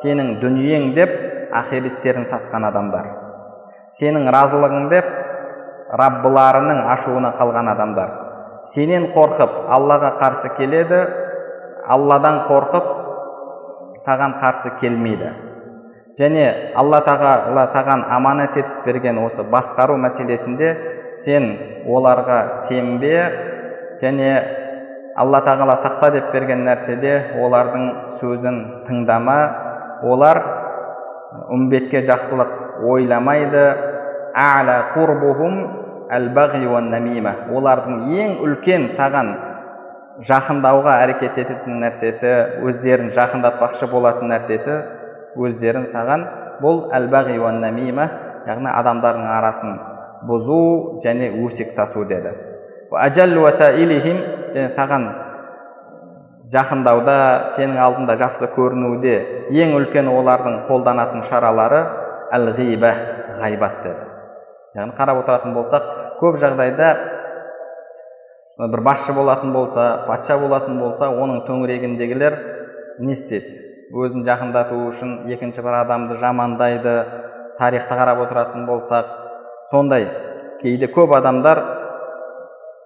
сенің 0.00 0.38
дүниең 0.40 0.94
деп 0.96 1.12
ақиреттерін 1.60 2.24
сатқан 2.28 2.64
адамдар. 2.70 3.10
Сенің 3.94 4.30
разылығың 4.34 4.88
деп 4.90 5.10
раббыларының 6.00 6.80
ашуына 6.94 7.34
қалған 7.38 7.70
адамдар. 7.74 8.14
Сенен 8.64 9.10
қорқып 9.12 9.68
аллаға 9.76 10.14
қарсы 10.22 10.54
келеді 10.56 11.04
алладан 11.88 12.44
қорқып 12.48 12.86
саған 14.04 14.38
қарсы 14.40 14.74
келмейді. 14.80 15.30
Және 16.18 16.44
алла 16.78 17.00
тағала 17.04 17.64
саған 17.66 18.04
аманат 18.16 18.56
етіп 18.56 18.84
берген 18.86 19.18
осы 19.24 19.42
басқару 19.50 19.96
мәселесінде 19.98 20.68
сен 21.18 21.48
оларға 21.90 22.52
сенбе 22.54 23.16
және 24.02 24.28
алла 25.16 25.40
тағала 25.46 25.74
сақта 25.78 26.12
деп 26.14 26.30
берген 26.32 26.64
нәрседе 26.66 27.14
олардың 27.42 28.10
сөзін 28.20 28.60
тыңдама. 28.86 29.38
Олар 30.04 30.42
үмбетке 31.50 32.04
жақсылық 32.06 32.84
ойламайды. 32.90 33.64
Олардың 37.54 38.00
ең 38.10 38.32
үлкен 38.42 38.88
саған 38.90 39.28
жақындауға 40.22 40.94
әрекет 41.02 41.38
ететін 41.42 41.80
нәрсесі 41.82 42.30
өздерін 42.62 43.10
жақындатпақшы 43.16 43.88
болатын 43.90 44.30
нәрсесі 44.30 44.76
өздерін 45.34 45.88
саған 45.90 46.26
бұл 46.62 46.88
әл 46.94 47.08
бағи 47.10 47.38
намима 47.58 48.06
яғни 48.46 48.70
адамдардың 48.70 49.26
арасын 49.38 49.76
бұзу 50.28 51.00
және 51.02 51.32
өсек 51.44 51.74
тасу 51.74 52.04
деді 52.04 52.30
және 54.54 54.68
саған 54.70 55.08
жақындауда 56.54 57.16
сенің 57.56 57.80
алдында 57.80 58.14
жақсы 58.20 58.50
көрінуде 58.54 59.14
ең 59.50 59.74
үлкен 59.80 60.08
олардың 60.12 60.60
қолданатын 60.68 61.24
шаралары 61.26 61.80
әл 62.34 62.50
ғиба 62.54 62.92
ғайбат 63.40 63.80
деді. 63.82 64.04
Яғни 64.76 64.94
қарап 64.98 65.22
отыратын 65.22 65.54
болсақ 65.56 65.88
көп 66.20 66.38
жағдайда 66.42 66.90
бір 68.58 68.80
басшы 68.86 69.12
болатын 69.12 69.52
болса 69.52 70.04
патша 70.06 70.38
болатын 70.38 70.78
болса 70.78 71.08
оның 71.10 71.42
төңірегіндегілер 71.48 72.36
не 73.02 73.12
істейді? 73.16 73.60
Өзін 73.94 74.24
жақындату 74.26 74.78
үшін 74.88 75.16
екінші 75.34 75.62
бір 75.62 75.80
адамды 75.82 76.16
жамандайды 76.20 76.94
тарихты 77.58 77.98
қарап 77.98 78.22
отыратын 78.24 78.66
болсақ 78.66 79.10
сондай 79.70 80.06
кейде 80.62 80.86
көп 80.86 81.16
адамдар 81.18 81.60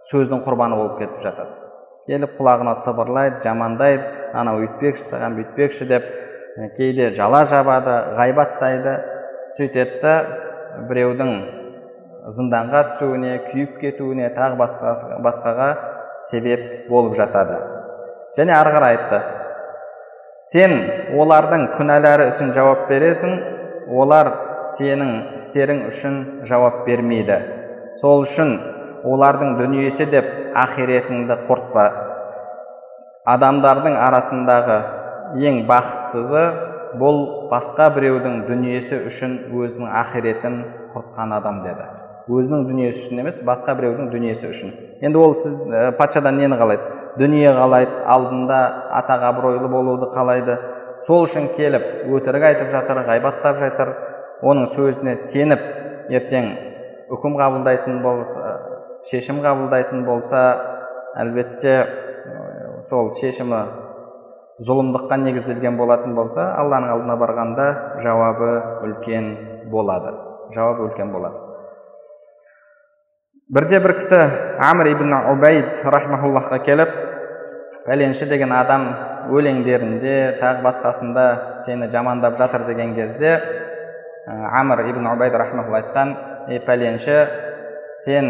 сөздің 0.09 0.43
құрбаны 0.47 0.77
болып 0.77 0.99
кетіп 1.03 1.21
жатады. 1.23 1.61
Келіп 2.09 2.39
құлағына 2.39 2.75
сыбырлайды 2.79 3.43
жамандайды 3.45 4.33
анау 4.33 4.63
өйтпекші 4.65 5.05
саған 5.05 5.37
бүйтпекші 5.37 5.89
деп 5.91 6.09
кейде 6.77 7.11
жала 7.17 7.45
жабады 7.45 7.97
ғайбаттайды. 8.17 8.99
Сөйтеді 9.57 10.15
біреудің 10.89 11.58
зынданға 12.29 12.83
түсуіне 12.93 13.35
күйіп 13.49 13.79
кетуіне 13.81 14.29
тағы 14.37 14.59
басқаға 15.25 15.69
себеп 16.29 16.89
болып 16.91 17.17
жатады. 17.17 17.59
Және 18.37 18.53
ары 18.55 18.73
қарай 18.75 18.97
айтты. 18.97 19.21
Сен 20.45 20.75
олардың 21.19 21.65
күнәлары 21.79 22.29
үшін 22.31 22.53
жауап 22.57 22.87
бересің 22.91 23.33
олар 23.89 24.31
сенің 24.77 25.15
істерің 25.39 25.87
үшін 25.89 26.19
жауап 26.49 26.85
бермейді. 26.87 27.39
Сол 28.03 28.23
үшін 28.27 28.55
олардың 29.09 29.57
дүниесі 29.59 30.07
деп 30.13 30.29
ақиретіңді 30.59 31.41
құртпа. 31.49 31.87
Адамдардың 33.29 33.97
арасындағы 33.99 34.79
ең 35.49 35.65
бақытсызы 35.69 36.45
бұл 37.01 37.25
басқа 37.51 37.91
біреудің 37.97 38.45
дүниесі 38.49 39.03
үшін 39.11 39.39
өзінің 39.53 39.97
ақиретін 40.05 40.61
құртқан 40.95 41.35
адам 41.41 41.65
деді. 41.67 41.89
Өзінің 42.29 42.67
дүниесі 42.69 43.07
үшін 43.07 43.23
емес 43.23 43.41
басқа 43.45 43.75
біреудің 43.79 44.11
дүниесі 44.13 44.51
үшін. 44.53 44.73
Енді 45.01 45.19
ол 45.19 45.35
сіз 45.39 45.55
ә, 45.69 45.91
патшадан 45.99 46.37
нені 46.37 46.59
қалайды? 46.61 46.85
Дүние 47.19 47.51
қалайды 47.57 48.03
алдында 48.07 48.59
атақ 49.01 49.25
абыройлы 49.33 49.69
болуды 49.73 50.11
қалайды. 50.15 50.59
Сол 51.07 51.27
үшін 51.27 51.49
келіп 51.57 52.07
өтірік 52.19 52.45
айтып 52.51 52.73
жатыр 52.75 53.03
ғайбаттап 53.09 53.59
жатыр. 53.63 53.95
Оның 54.43 54.69
сөзіне 54.75 55.17
сеніп 55.19 55.63
ертең 56.15 56.53
үкім 57.11 57.39
қабылдайтын 57.41 58.03
болса 58.05 58.53
шешім 59.09 59.41
қабылдайтын 59.43 60.05
болса 60.07 60.43
әлбетте 61.19 61.75
сол 62.91 63.11
шешімі 63.19 63.65
зұлымдыққа 64.69 65.19
негізделген 65.25 65.77
болатын 65.79 66.15
болса 66.19 66.53
алланың 66.61 66.95
алдына 66.97 67.19
барғанда 67.21 67.69
жауабы 68.05 68.55
үлкен 68.87 69.31
болады. 69.71 70.15
Жауабы 70.55 70.89
үлкен 70.89 71.13
болады. 71.15 71.48
Бірде 73.49 73.79
бір 73.81 73.95
кісі 73.97 74.17
амр 74.61 74.91
ибн 74.91 75.15
убайд 75.33 75.79
рахмауллахқа 75.81 76.59
келіп 76.67 76.91
пәленші 77.87 78.27
деген 78.29 78.53
адам 78.53 78.83
өлеңдерінде 79.33 80.17
тағы 80.37 80.61
басқасында 80.67 81.25
сені 81.65 81.89
жамандап 81.89 82.37
жатыр 82.37 82.67
деген 82.69 82.93
кезде 82.99 83.39
амр 84.29 84.85
ибн 84.91 85.09
убайд 85.15 85.41
айтқан 85.41 86.13
ей 86.53 86.61
пәленші 86.61 87.17
сен 88.05 88.29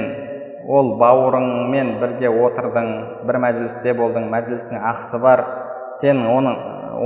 ол 0.69 0.95
бауырыңмен 1.03 1.97
бірге 1.99 2.31
отырдың 2.31 2.95
бір 3.27 3.43
мәжілісте 3.43 3.99
болдың 3.99 4.31
мәжілістің 4.31 4.87
ақысы 4.95 5.19
бар 5.19 5.45
сен 5.99 6.23
оны 6.31 6.55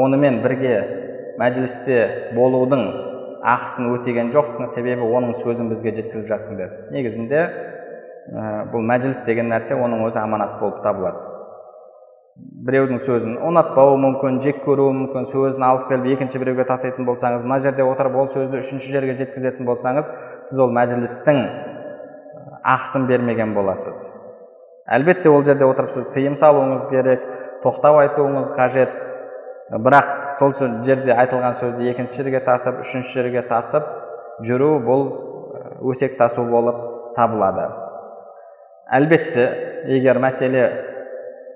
онымен 0.04 0.42
бірге 0.44 0.76
мәжілісте 1.40 2.34
болудың 2.36 2.90
ақысын 3.42 3.88
өтеген 3.96 4.34
жоқсың 4.36 4.68
себебі 4.68 5.08
оның 5.08 5.32
сөзін 5.40 5.72
бізге 5.72 5.96
жеткізіп 5.96 6.28
жатсың 6.28 6.60
деді 6.60 6.92
негізінде 6.94 7.46
бұл 8.72 8.84
мәжіліс 8.86 9.24
деген 9.26 9.50
нәрсе 9.50 9.74
оның 9.74 10.06
өзі 10.06 10.20
аманат 10.22 10.58
болып 10.60 10.82
табылады. 10.84 11.28
Біреудің 12.66 13.00
сөзін 13.04 13.34
ұнатпауы 13.44 13.98
мүмкін 14.00 14.38
жек 14.44 14.62
көруі 14.64 14.94
мүмкін 14.96 15.26
сөзін 15.32 15.64
алып 15.66 15.90
келіп 15.90 16.14
екінші 16.14 16.40
біреуге 16.40 16.64
тастайтын 16.68 17.04
болсаңыз 17.04 17.44
мына 17.44 17.58
жерде 17.60 17.84
отырып 17.84 18.16
ол 18.16 18.30
сөзді 18.32 18.62
үшінші 18.62 18.94
жерге 18.94 19.16
жеткізетін 19.18 19.68
болсаңыз 19.68 20.08
сіз 20.48 20.62
ол 20.62 20.72
мәжілістің 20.72 21.42
ақысын 22.62 23.06
бермеген 23.10 23.52
боласыз. 23.58 24.06
Әлбетте 24.86 25.28
ол 25.28 25.44
жерде 25.44 25.66
отырып 25.68 25.92
сіз 25.92 26.08
тыйым 26.14 26.38
салуыңыз 26.38 26.88
керек 26.88 27.28
тоқтау 27.66 28.00
айтуыңыз 28.06 28.54
қажет. 28.56 28.96
Бірақ 29.72 30.34
сол 30.38 30.54
жерде 30.86 31.12
айтылған 31.12 31.58
сөзді 31.60 31.90
екінші 31.92 32.22
жерге 32.22 32.40
тасып 32.46 32.80
үшінші 32.86 33.12
жерге 33.18 33.44
тасып 33.48 33.86
жүру 34.46 34.74
бұл 34.84 35.08
өсек 35.92 36.16
тасу 36.18 36.44
болып 36.48 37.14
табылады. 37.16 37.91
Әлбетте 38.92 39.46
егер 39.88 40.20
мәселе 40.22 40.64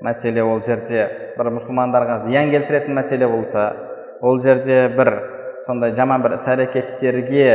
мәселе 0.05 0.45
ол 0.45 0.63
жерде 0.65 1.07
бір 1.37 1.53
мұсылмандарға 1.57 2.19
зиян 2.27 2.51
келтіретін 2.53 2.97
мәселе 2.97 3.29
болса 3.31 3.67
ол 4.21 4.41
жерде 4.41 4.87
бір 4.97 5.13
сондай 5.67 5.95
жаман 5.97 6.25
бір 6.25 6.37
іс 6.37 6.47
әрекеттерге 6.53 7.49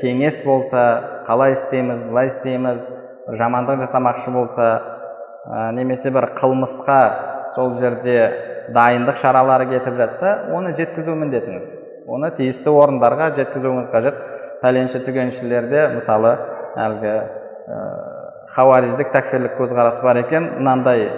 кеңес 0.00 0.42
болса 0.44 0.82
қалай 1.26 1.56
істейміз 1.56 2.04
былай 2.08 2.30
істейміз 2.30 2.82
бір 3.26 3.38
жамандық 3.40 3.80
жасамақшы 3.82 4.34
болса 4.34 4.68
ә, 5.46 5.72
немесе 5.74 6.10
бір 6.14 6.30
қылмысқа 6.38 7.00
сол 7.54 7.76
жерде 7.80 8.18
дайындық 8.74 9.18
шаралары 9.20 9.68
кетіп 9.70 9.96
жатса 9.98 10.34
оны 10.54 10.74
жеткізу 10.78 11.14
міндетіңіз. 11.18 11.72
Оны 12.06 12.30
тиісті 12.34 12.70
орындарға 12.70 13.32
жеткізуіңіз 13.38 13.90
қажет. 13.90 14.18
Пәленші 14.62 15.02
түгеншілерде 15.06 15.88
мысалы 15.94 16.36
әлгі 16.80 17.16
хауариздік 18.54 19.10
тәкфирлік 19.14 19.56
көзқарас 19.58 19.98
бар 20.04 20.20
екен 20.22 20.48
мынандай 20.58 21.08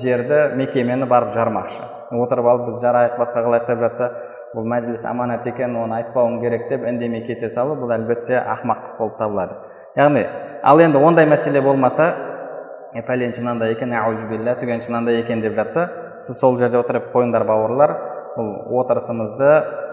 жерді 0.00 0.56
мекемені 0.58 1.06
барып 1.10 1.34
жармақшы 1.34 1.82
отырып 2.14 2.46
алып 2.46 2.68
біз 2.70 2.80
жарайық 2.82 3.18
басқа 3.18 3.42
қылайық 3.46 3.66
деп 3.70 3.82
жатса 3.82 4.10
бұл 4.54 4.66
мәжіліс 4.70 5.04
аманат 5.10 5.46
екен 5.46 5.76
оны 5.76 5.98
айтпауым 5.98 6.40
керек 6.40 6.68
деп 6.70 6.86
үндемей 6.86 7.26
кете 7.26 7.48
салу 7.48 7.74
бұл 7.80 7.92
әлбетте 7.96 8.38
ақымақтық 8.38 8.98
болып 8.98 9.18
табылады 9.18 9.58
яғни 9.98 10.24
ал 10.62 10.80
енді 10.80 11.02
ондай 11.02 11.26
мәселе 11.26 11.62
болмаса 11.62 12.12
пәленші 13.06 13.42
мынандай 13.42 13.74
екен 13.74 13.90
түгенші 13.90 14.90
мынандай 14.90 15.20
екен 15.20 15.42
деп 15.42 15.54
жатса 15.54 15.88
сіз 16.20 16.38
сол 16.40 16.56
жерде 16.56 16.78
отырып 16.78 17.10
қойыңдар 17.12 17.44
бауырлар 17.44 17.96
бұл 18.36 18.80
отырысымызды 18.80 19.50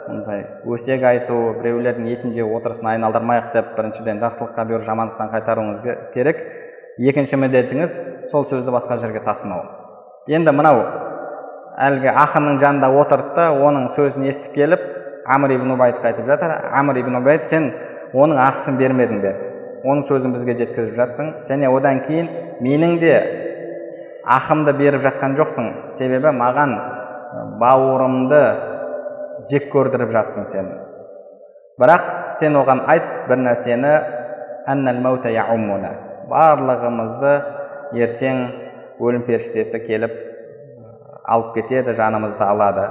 мындай 0.07 0.45
өсек 0.67 1.03
айту 1.03 1.55
біреулердің 1.59 2.07
етін 2.11 2.33
жеу 2.35 2.53
отырысын 2.57 2.89
айналдырмайық 2.93 3.51
деп 3.53 3.75
біріншіден 3.77 4.19
жақсылыққа 4.23 4.65
бұйырып 4.69 4.87
жамандықтан 4.87 5.31
қайтаруыңыз 5.33 5.81
керек 6.13 6.41
екінші 6.99 7.39
міндетіңіз 7.41 7.95
сол 8.31 8.45
сөзді 8.45 8.73
басқа 8.73 8.99
жерге 9.01 9.23
тасымау. 9.25 9.63
Енді 10.27 10.51
мынау 10.53 10.83
әлгі 11.81 12.11
ақынның 12.13 12.59
жанында 12.61 12.89
отырды 13.01 13.33
да 13.37 13.47
оның 13.57 13.89
сөзін 13.95 14.27
естіп 14.29 14.53
келіп 14.53 14.83
амр 15.25 15.55
ибн 15.55 15.73
убайдқа 15.73 16.11
айтып 16.11 16.29
жатыр 16.29 16.53
амр 16.71 16.99
ибн 17.01 17.17
убайд 17.21 17.47
сен 17.49 17.71
оның 18.13 18.37
ақысын 18.45 18.77
бермедің 18.77 19.21
деді. 19.23 19.49
Оның 19.83 20.05
сөзін 20.07 20.31
бізге 20.35 20.53
жеткізіп 20.59 20.95
жатсың. 20.95 21.31
Және 21.49 21.67
одан 21.73 22.03
кейін 22.05 22.29
менің 22.63 22.99
де 23.01 23.15
ақымды 24.23 24.73
беріп 24.77 25.01
жатқан 25.03 25.35
жоқсың. 25.39 25.71
Себебі 25.97 26.31
маған 26.37 26.77
бауырымды 27.59 28.41
жек 29.51 29.71
көрдіріп 29.73 30.13
жатсың 30.13 30.47
сен. 30.47 30.71
Бірақ 31.81 32.35
сен 32.39 32.55
оған 32.55 32.85
айт 32.87 33.03
бір 33.27 33.41
нәрсені 33.49 33.93
барлығымызды 36.29 37.33
ертең 38.03 38.43
өлім 39.03 39.23
періштесі 39.27 39.79
келіп 39.87 40.13
алып 41.23 41.53
кетеді 41.55 41.93
жанымызды 41.97 42.43
алады. 42.43 42.85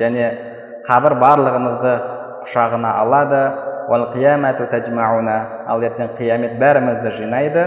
Және 0.00 0.26
қабір 0.88 1.16
барлығымызды 1.20 1.94
құшағына 2.44 2.90
алады. 3.04 3.42
Ал 3.84 5.82
ертең 5.84 6.14
қиямет 6.16 6.58
бәрімізді 6.60 7.10
жинайды. 7.18 7.64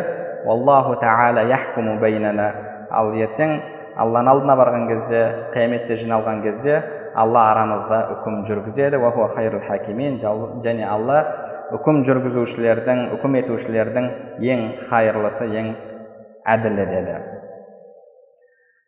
Аллаху 0.48 0.96
тағала 1.02 1.44
яхкуму 1.50 1.98
бәйнана 2.02 2.48
ал 2.90 3.12
ертең 3.14 3.60
алланың 4.00 4.32
алдына 4.32 4.56
барған 4.56 4.88
кезде 4.88 5.22
қияметте 5.54 5.98
жиналған 6.00 6.42
кезде 6.46 6.78
алла 7.16 7.42
арамызда 7.52 7.98
үкім 8.16 8.46
жүргізеді. 8.48 8.98
Және 10.64 10.88
алла 10.88 11.20
үкім 11.76 12.04
жүргізушілердің 12.08 13.02
үкім 13.18 13.36
етушілердің 13.42 14.06
ең 14.54 14.62
хайырлысы 14.88 15.48
ең 15.60 15.74
әділі 16.48 16.86
деді 16.92 17.18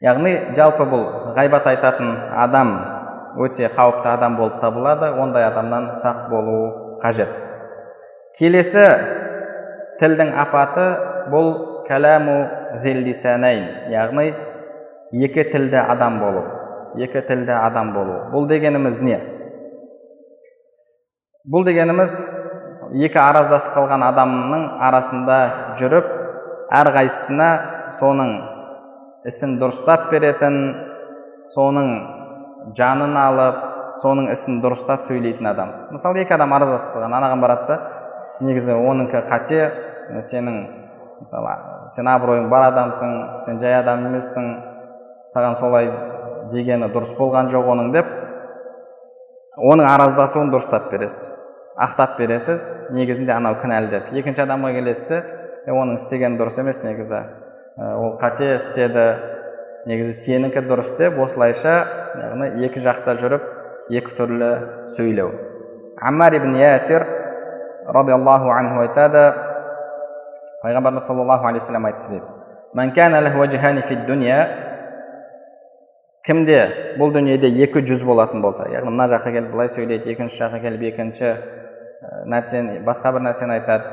яғни 0.05 0.33
жалпы 0.55 0.87
бұл 0.87 1.03
ғайбат 1.35 1.67
айтатын 1.73 2.13
адам 2.45 2.71
өте 3.43 3.67
қауіпті 3.75 4.07
адам 4.13 4.37
болып 4.39 4.61
табылады 4.63 5.11
ондай 5.19 5.43
адамнан 5.49 5.89
сақ 5.99 6.29
болу 6.31 6.59
қажет 7.03 7.33
келесі 8.39 8.85
тілдің 9.99 10.31
апаты 10.45 10.87
бұл 11.33 11.51
кәләму 11.89 12.37
яғни 13.91 14.29
екі 15.25 15.43
тілді 15.51 15.83
адам 15.83 16.19
болу 16.23 16.45
екі 16.95 17.21
тілді 17.27 17.51
адам 17.59 17.93
болу 17.93 18.21
бұл 18.33 18.47
дегеніміз 18.47 19.01
не 19.03 19.19
бұл 21.49 21.65
дегеніміз 21.65 22.13
екі 22.93 23.19
араздасып 23.21 23.75
қалған 23.77 24.03
адамның 24.09 24.65
арасында 24.89 25.37
жүріп 25.79 26.09
әрқайсысына 26.79 27.49
соның 27.97 28.33
ісін 29.29 29.57
дұрыстап 29.61 30.09
беретін 30.11 30.59
соның 31.53 31.89
жанын 32.77 33.17
алып 33.17 33.63
соның 33.99 34.29
ісін 34.33 34.59
дұрыстап 34.63 35.01
сөйлейтін 35.07 35.49
адам. 35.49 35.71
Мысалы 35.91 36.21
екі 36.23 36.35
адам 36.37 36.53
араздасып 36.55 36.93
қалған. 36.95 37.15
Анаған 37.17 37.41
барады 37.41 37.67
да 37.67 37.79
негізі 38.45 38.77
оныкі 38.77 39.23
қате 39.29 39.71
сенің 40.29 40.61
мысалы 41.23 41.55
сен 41.95 42.07
абыройың 42.07 42.49
бар 42.53 42.69
адамсың 42.69 43.17
сен 43.45 43.59
жай 43.59 43.79
адам 43.81 44.05
емессің 44.11 44.47
саған 45.33 45.57
солай 45.59 45.91
дегені 46.53 46.91
дұрыс 46.93 47.15
болған 47.17 47.49
жоқ 47.51 47.73
оның 47.73 47.91
деп 47.97 48.15
оның 49.57 49.89
араздасуын 49.89 50.53
дұрыстап 50.53 50.89
бересіз. 50.91 51.38
Ақтап 51.79 52.17
бересіз. 52.19 52.69
Негізінде 52.91 53.33
анау 53.35 53.55
кінәлі 53.61 53.89
деп. 53.93 54.11
Екінші 54.13 54.43
адамға 54.45 54.73
келесіз 54.75 55.07
де 55.09 55.23
оның 55.71 55.95
істегені 55.99 56.39
дұрыс 56.39 56.59
емес 56.59 56.83
негізі. 56.83 57.21
Ол 57.77 58.17
қате 58.21 58.53
істеді. 58.55 59.05
Негізі 59.87 60.13
сенікі 60.13 60.65
дұрыс 60.67 60.91
деп 60.99 61.19
осылайша 61.23 61.75
яғни 62.19 62.65
екі 62.67 62.81
жақта 62.83 63.15
жүріп 63.21 63.45
екі 63.95 64.15
түрлі 64.17 64.49
сөйлеу. 64.97 65.29
Аммар 65.95 66.35
ибн 66.35 66.57
ясир 66.59 67.05
радиаллаху 67.87 68.51
анху 68.51 68.83
айтады 68.83 69.23
пайғамбарымыз 70.63 71.07
саллаллаху 71.07 71.47
алейхи 71.47 71.63
вассалам 71.63 71.85
айтты 71.85 72.05
дейді. 72.11 72.27
Кімде? 76.27 76.59
Бұл 76.99 77.13
дүниеде 77.15 77.47
екі 77.63 77.81
жүз 77.87 78.03
болатын 78.05 78.43
болса. 78.43 78.67
Яғни 78.69 78.91
мына 78.91 79.07
жаққа 79.09 79.31
келіп 79.33 79.53
былай 79.53 79.69
сөйлейді 79.71 80.11
екінші 80.11 80.43
жаққа 80.43 80.59
келіп 80.61 80.81
екінші 80.91 81.31
нәрсені 82.26 82.80
басқа 82.86 83.12
бір 83.16 83.22
нәрсені 83.28 83.52
айтады 83.58 83.84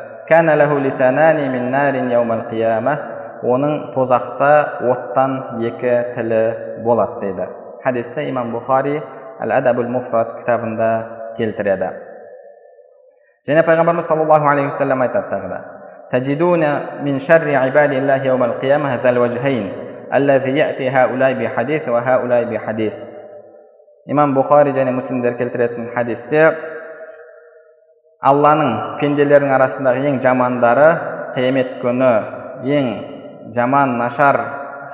оның 3.42 3.72
тозақта 3.96 4.52
оттан 4.86 5.32
екі 5.66 5.94
тілі 6.14 6.42
болады 6.86 7.16
дейді 7.24 7.48
хадисті 7.84 8.28
имам 8.30 8.52
бұхари 8.54 9.00
әл 9.42 9.52
адабул 9.58 9.90
муфрат 9.90 10.36
кітабында 10.38 10.90
келтіреді 11.40 11.90
және 13.50 13.66
пайғамбарымыз 13.66 14.06
саллаллаху 14.06 14.46
алейхи 14.52 14.70
уассалам 14.70 15.02
айтады 15.08 15.34
тағы 15.34 15.50
да 15.50 15.62
تجدون 16.12 16.64
من 17.04 17.20
شر 17.20 17.56
عباد 17.56 17.92
الله 17.92 18.24
يوم 18.24 18.44
القيامة 18.44 18.96
ذا 18.96 19.10
الوجهين 19.10 19.72
الذي 20.14 20.58
يأتي 20.58 20.90
هؤلاء 20.90 21.34
بحديث 21.34 21.90
وهؤلاء 21.90 22.44
بحديث 22.52 22.96
имам 24.12 24.34
бұхари 24.34 24.74
және 24.76 24.92
муслимдер 24.92 25.38
келтіретін 25.38 25.92
хадисте 25.94 26.42
алланың 28.25 28.73
пенделердің 29.01 29.53
арасындағы 29.57 30.07
ең 30.11 30.21
жамандары 30.25 30.89
қиямет 31.37 31.77
күні. 31.83 32.13
Ең 32.67 32.89
жаман 33.55 33.97
нашар 33.99 34.39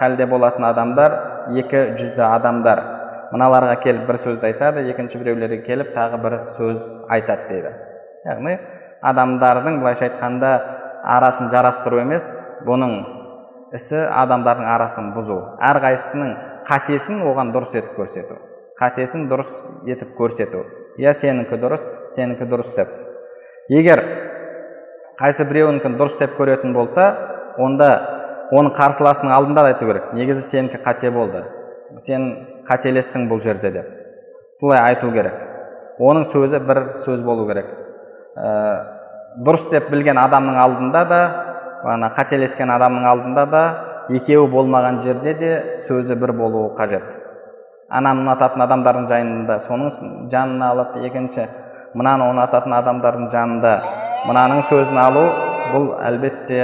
халде 0.00 0.26
болатын 0.26 0.66
адамдар 0.66 1.16
екі 1.54 1.84
жүзді 1.98 2.24
адамдар. 2.26 2.82
Мыналарға 3.32 3.78
келіп 3.80 4.06
бір 4.10 4.20
сөзді 4.20 4.50
айтады 4.50 4.84
екінші 4.90 5.22
біреулерге 5.22 5.62
келіп 5.66 5.94
тағы 5.96 6.20
бір 6.22 6.38
сөз 6.58 6.84
айтады 7.08 7.48
дейді. 7.48 7.74
Яғни 8.28 8.58
адамдардың 9.02 9.80
былайша 9.80 10.10
айтқанда 10.10 10.52
арасын 11.16 11.50
жарастыру 11.54 12.02
емес 12.02 12.26
бұның 12.66 12.96
ісі 13.74 14.04
адамдардың 14.10 14.68
арасын 14.76 15.12
бұзу. 15.16 15.40
Әрқайсысының 15.64 16.34
қатесін 16.68 17.24
оған 17.30 17.54
дұрыс 17.54 17.78
етіп 17.78 17.96
көрсету 17.96 18.38
қатесін 18.82 19.28
дұрыс 19.30 19.50
етіп 19.86 20.16
көрсету. 20.18 20.64
Иә 21.00 21.12
сенікі 21.16 21.58
дұрыс 21.60 21.84
сенікі 22.16 22.48
дұрыс 22.48 22.72
деп. 22.76 22.90
Егер 23.72 24.02
қайсы 25.20 25.46
біреуінікін 25.48 25.96
дұрыс 26.00 26.18
деп 26.20 26.34
көретін 26.38 26.74
болса 26.76 27.06
онда 27.58 27.90
оның 28.52 28.74
қарсыласының 28.76 29.32
алдында 29.32 29.62
да 29.62 29.72
айту 29.72 29.86
керек. 29.88 30.10
Негізі 30.12 30.42
сенікі 30.44 30.82
қате 30.84 31.10
болды. 31.10 31.44
Сен 32.04 32.28
қателестің 32.68 33.28
бұл 33.30 33.40
жерде 33.40 33.70
деп. 33.72 33.88
Солай 34.60 34.80
айту 34.92 35.12
керек. 35.12 35.38
Оның 36.00 36.26
сөзі 36.28 36.60
бір 36.66 36.82
сөз 37.04 37.22
болу 37.24 37.46
керек. 37.48 37.68
Ә, 38.36 38.50
дұрыс 39.44 39.68
деп 39.70 39.90
білген 39.92 40.18
адамның 40.20 40.58
алдында 40.60 41.04
да 41.08 41.22
ана 41.84 42.12
қателескен 42.16 42.70
адамның 42.72 43.08
алдында 43.08 43.46
да 43.46 43.64
екеуі 44.10 44.48
болмаған 44.50 45.02
жерде 45.04 45.34
де 45.34 45.52
сөзі 45.88 46.16
бір 46.20 46.32
болуы 46.36 46.72
қажет. 46.76 47.16
Ананы 47.92 48.24
ұнататын 48.24 48.64
адамдардың 48.64 49.08
жайында 49.10 49.58
соның 49.60 50.28
жанын 50.32 50.62
алып 50.68 50.96
екінші 51.04 51.46
мынаны 51.98 52.30
ұнататын 52.32 52.72
адамдардың 52.78 53.28
жанында 53.32 53.72
мынаның 54.28 54.62
сөзін 54.68 54.98
алу 55.02 55.26
бұл 55.72 55.90
әлбетте 56.08 56.62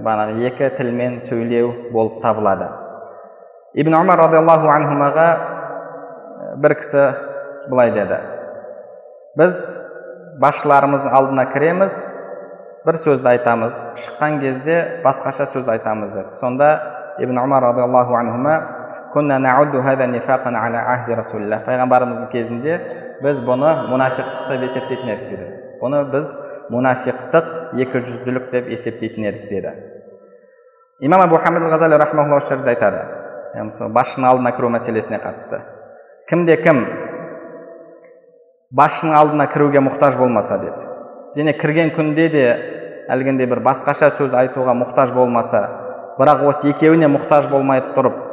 бағанағы 0.00 0.46
екі 0.48 0.70
тілмен 0.76 1.20
сөйлеу 1.26 1.72
болып 1.92 2.20
табылады. 2.22 2.68
Ибн 3.74 3.96
омар 3.96 4.20
радиаллаху 4.20 4.68
анхумаға 4.68 5.26
бір 6.62 6.76
кісі 6.80 7.04
былай 7.70 7.92
деді. 7.94 8.18
Біз 9.38 9.58
басшыларымыздың 10.42 11.12
алдына 11.12 11.46
кіреміз 11.52 11.96
бір 12.86 12.98
сөзді 13.00 13.32
айтамыз. 13.34 13.78
Шыққан 14.04 14.38
кезде 14.42 14.78
басқаша 15.04 15.46
сөз 15.48 15.70
айтамыз 15.72 16.12
деді. 16.12 16.36
Сонда 16.38 16.70
ибн 17.18 17.38
омар 17.38 17.62
радиаллаху 17.62 18.14
анхума 18.14 18.81
пайғамбарымыздың 21.66 22.30
кезінде 22.32 22.78
біз 23.22 23.42
бұны 23.46 23.72
мұнафиқтық 23.90 24.48
деп 24.50 24.64
есептейтін 24.68 25.12
едік 25.12 25.28
дейді 25.30 25.48
бұны 25.82 26.02
біз 26.12 26.32
мұнафиқтық 26.72 27.50
екі 27.84 28.02
жүзділік 28.06 28.50
деп 28.54 28.70
есептейтін 28.72 29.28
едік 29.28 29.50
деді 29.50 29.74
имам 31.00 31.26
абу 31.26 31.36
хамид 31.36 31.68
ғазали 31.68 31.98
рахмаулла 32.00 32.40
осы 32.40 32.54
жерде 32.54 32.72
айтады 32.72 33.04
басшының 33.92 34.28
алдына 34.30 34.54
кіру 34.56 34.72
мәселесіне 34.72 35.20
қатысты 35.20 35.60
кімде 36.30 36.56
кім 36.62 36.84
басшының 38.72 39.16
алдына 39.18 39.46
кіруге 39.52 39.84
мұқтаж 39.84 40.16
болмаса 40.16 40.58
деді 40.62 40.88
және 41.36 41.52
кірген 41.58 41.92
күнде 41.96 42.28
де 42.32 42.44
әлгіндей 43.12 43.50
бір 43.50 43.60
басқаша 43.66 44.08
сөз 44.14 44.34
айтуға 44.38 44.74
мұқтаж 44.78 45.12
болмаса 45.12 45.62
бірақ 46.18 46.46
осы 46.48 46.70
екеуіне 46.72 47.10
мұқтаж 47.12 47.50
болмай 47.52 47.82
тұрып 47.96 48.31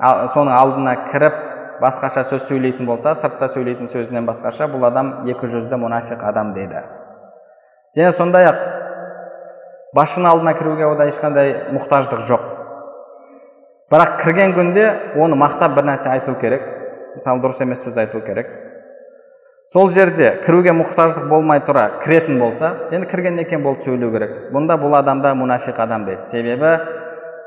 соның 0.00 0.54
алдына 0.56 0.94
кіріп 1.10 1.34
басқаша 1.80 2.24
сөз 2.28 2.46
сөйлейтін 2.48 2.88
болса 2.88 3.14
сыртта 3.14 3.48
сөйлейтін 3.52 3.88
сөзінен 3.88 4.26
басқаша 4.28 4.68
бұл 4.72 4.86
адам 4.88 5.12
екі 5.28 5.48
жүзді 5.52 5.76
мұнафиқ 5.80 6.24
адам 6.28 6.54
дейді. 6.56 6.82
Және 7.96 8.12
сондай 8.16 8.48
ақ 8.48 8.60
басшының 9.96 10.30
алдына 10.30 10.54
кіруге 10.58 10.86
ода 10.88 11.08
ешқандай 11.10 11.54
мұқтаждық 11.74 12.24
жоқ. 12.28 12.48
Бірақ 13.90 14.16
кірген 14.22 14.54
күнде 14.54 14.86
оны 15.18 15.36
мақтап 15.36 15.74
бір 15.76 15.88
нәрсе 15.90 16.12
айту 16.12 16.36
керек. 16.40 16.62
Мысалы 17.16 17.42
дұрыс 17.42 17.62
емес 17.64 17.82
сөз 17.84 17.98
айту 17.98 18.20
керек. 18.22 18.48
Сол 19.72 19.90
жерде 19.90 20.36
кіруге 20.44 20.72
мұқтаждық 20.74 21.28
болмай 21.30 21.60
тұра 21.66 22.00
кіретін 22.04 22.38
болса 22.38 22.72
енді 22.90 23.08
кіргеннен 23.10 23.48
кейін 23.48 23.62
болып 23.66 23.84
сөйлеу 23.84 24.12
керек. 24.14 24.36
Бұнда 24.54 24.78
бұл 24.78 24.96
адамда 24.98 25.34
мұнафиқ 25.38 25.78
адам 25.82 26.06
дейді. 26.06 26.26
Себебі 26.26 26.72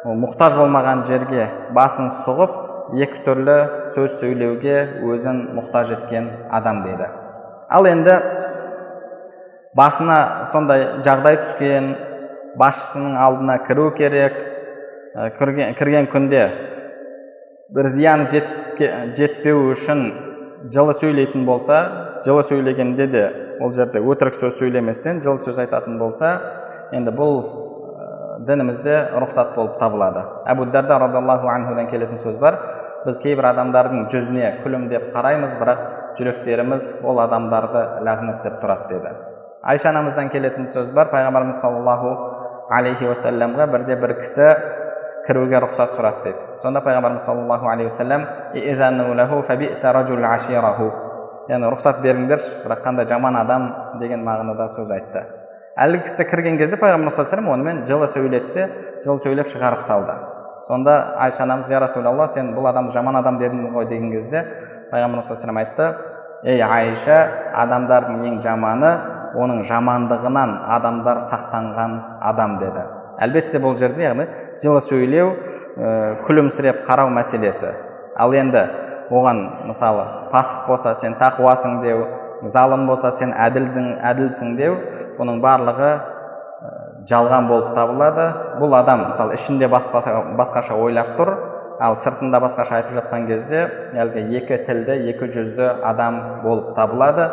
мұқтаж 0.04 0.58
болмаған 0.60 1.06
жерге 1.08 1.48
басын 1.76 2.10
сұғып 2.26 2.56
екі 3.04 3.22
түрлі 3.26 3.58
сөз 3.96 4.18
сөйлеуге 4.20 4.78
өзін 5.08 5.40
мұқтаж 5.58 5.94
еткен 5.96 6.30
адам 6.52 6.84
дейді. 6.84 7.08
Ал 7.70 7.88
енді 7.88 8.18
басына 9.78 10.18
сондай 10.52 10.86
жағдай 11.06 11.40
түскен 11.42 11.94
басшысының 12.60 13.16
алдына 13.18 13.58
кіру 13.68 13.90
керек. 13.96 14.36
Кірген, 15.40 15.76
кірген 15.78 16.08
күнде 16.10 16.44
бір 17.74 17.88
зияны 17.94 18.26
жет, 18.30 18.48
жетпеу 19.18 19.70
үшін 19.72 20.08
жылы 20.74 20.96
сөйлейтін 20.98 21.46
болса 21.46 21.80
жылы 22.26 22.44
сөйлегенде 22.48 23.08
де 23.08 23.24
ол 23.62 23.74
жерде 23.78 24.02
өтірік 24.02 24.38
сөз 24.40 24.58
сөйлеместен 24.58 25.22
жылы 25.22 25.42
сөз 25.42 25.60
айтатын 25.62 26.00
болса 26.02 26.34
енді 26.96 27.14
бұл 27.14 27.36
ә, 27.44 27.63
дінімізде 28.48 28.96
рұқсат 29.22 29.54
болып 29.56 29.78
табылады 29.80 30.24
әбу 30.50 30.66
дарда 30.74 30.98
радиаллаху 31.04 31.50
анхудан 31.52 31.88
келетін 31.92 32.20
сөз 32.24 32.38
бар 32.42 32.58
біз 33.06 33.20
кейбір 33.24 33.50
адамдардың 33.52 34.08
жүзіне 34.14 34.50
күлімдеп 34.64 35.10
қараймыз 35.16 35.54
бірақ 35.60 35.80
жүректеріміз 36.18 36.90
ол 37.06 37.22
адамдарды 37.24 37.84
лағнеттеп 38.08 38.60
тұрады 38.64 38.90
деді 38.94 39.14
айша 39.74 39.90
анамыздан 39.94 40.30
келетін 40.34 40.70
сөз 40.74 40.92
бар 40.96 41.12
пайғамбарымыз 41.14 41.62
саллаллаху 41.62 42.10
алейхи 42.74 43.08
уассаламға 43.12 43.70
бірде 43.72 44.00
бір 44.02 44.18
кісі 44.22 44.50
кіруге 45.28 45.62
рұқсат 45.68 45.96
сұрады 45.98 46.24
дейді 46.28 46.60
сонда 46.64 46.84
пайғамбарымыз 46.86 47.26
саллаллаху 47.28 47.70
алейхи 47.72 47.90
уассалам 47.92 48.28
яғни 51.50 51.70
рұқсат 51.74 52.00
беріңдерші 52.04 52.62
бірақ 52.64 52.84
қандай 52.86 53.08
жаман 53.10 53.36
адам 53.36 53.66
деген 54.00 54.24
мағынада 54.24 54.70
сөз 54.78 54.92
айтты 54.96 55.26
әлгі 55.74 56.04
кісі 56.06 56.26
кірген 56.30 56.58
кезде 56.60 56.78
пайғамбарымыз 56.78 57.16
саллаллаху 57.18 57.56
онымен 57.56 57.84
жылы 57.90 58.08
сөйледі 58.12 58.54
де 58.54 58.66
жылы 59.06 59.24
сөйлеп 59.24 59.50
шығарып 59.50 59.82
салды. 59.82 60.14
Сонда 60.68 61.16
айша 61.18 61.44
анамыз 61.44 61.70
я 61.70 61.80
расулалла 61.82 62.28
сен 62.28 62.54
бұл 62.54 62.70
адамды 62.70 62.94
жаман 62.94 63.18
адам 63.18 63.40
дедің 63.42 63.72
ғой 63.74 63.88
деген 63.90 64.12
кезде 64.14 64.46
пайғамбарымыз 64.92 65.34
саллаллаху 65.34 65.60
айтты 65.66 65.90
ей 66.44 66.62
айша 66.62 67.18
адамдардың 67.58 68.22
ең 68.30 68.40
жаманы 68.46 68.94
оның 69.34 69.64
жамандығынан 69.66 70.56
адамдар 70.78 71.24
сақтанған 71.26 71.98
адам 72.22 72.60
деді. 72.62 72.86
Әлбетте 73.18 73.58
бұл 73.58 73.78
жерде 73.78 74.06
яғни 74.06 74.28
жылы 74.62 74.82
сөйлеу 74.82 75.34
ә, 75.34 76.22
күлімсіреп 76.28 76.84
қарау 76.86 77.10
мәселесі. 77.10 77.74
Ал 78.16 78.34
енді 78.38 78.68
оған 79.10 79.42
мысалы 79.72 80.06
пасық 80.32 80.68
болса 80.68 80.94
сен 80.94 81.18
тақуасың 81.18 81.82
деу 81.82 82.06
залым 82.44 82.86
болса 82.88 83.12
сен 83.12 83.34
әділдің 83.34 83.98
әділсің 84.06 84.56
деу 84.58 84.78
бұның 85.20 85.42
барлығы 85.44 85.92
жалған 87.10 87.48
болып 87.50 87.74
табылады 87.76 88.28
бұл 88.62 88.76
адам 88.78 89.08
мысалы 89.10 89.36
ішінде 89.36 89.68
басқаша, 89.72 90.36
басқаша 90.38 90.78
ойлап 90.80 91.18
тұр 91.18 91.34
ал 91.84 91.98
сыртында 92.00 92.40
басқаша 92.44 92.80
айтып 92.80 92.96
жатқан 93.02 93.28
кезде 93.28 93.66
әлгі 94.00 94.24
екі 94.40 94.60
тілді 94.68 94.96
екі 95.12 95.28
жүзді 95.34 95.68
адам 95.84 96.20
болып 96.44 96.72
табылады 96.78 97.28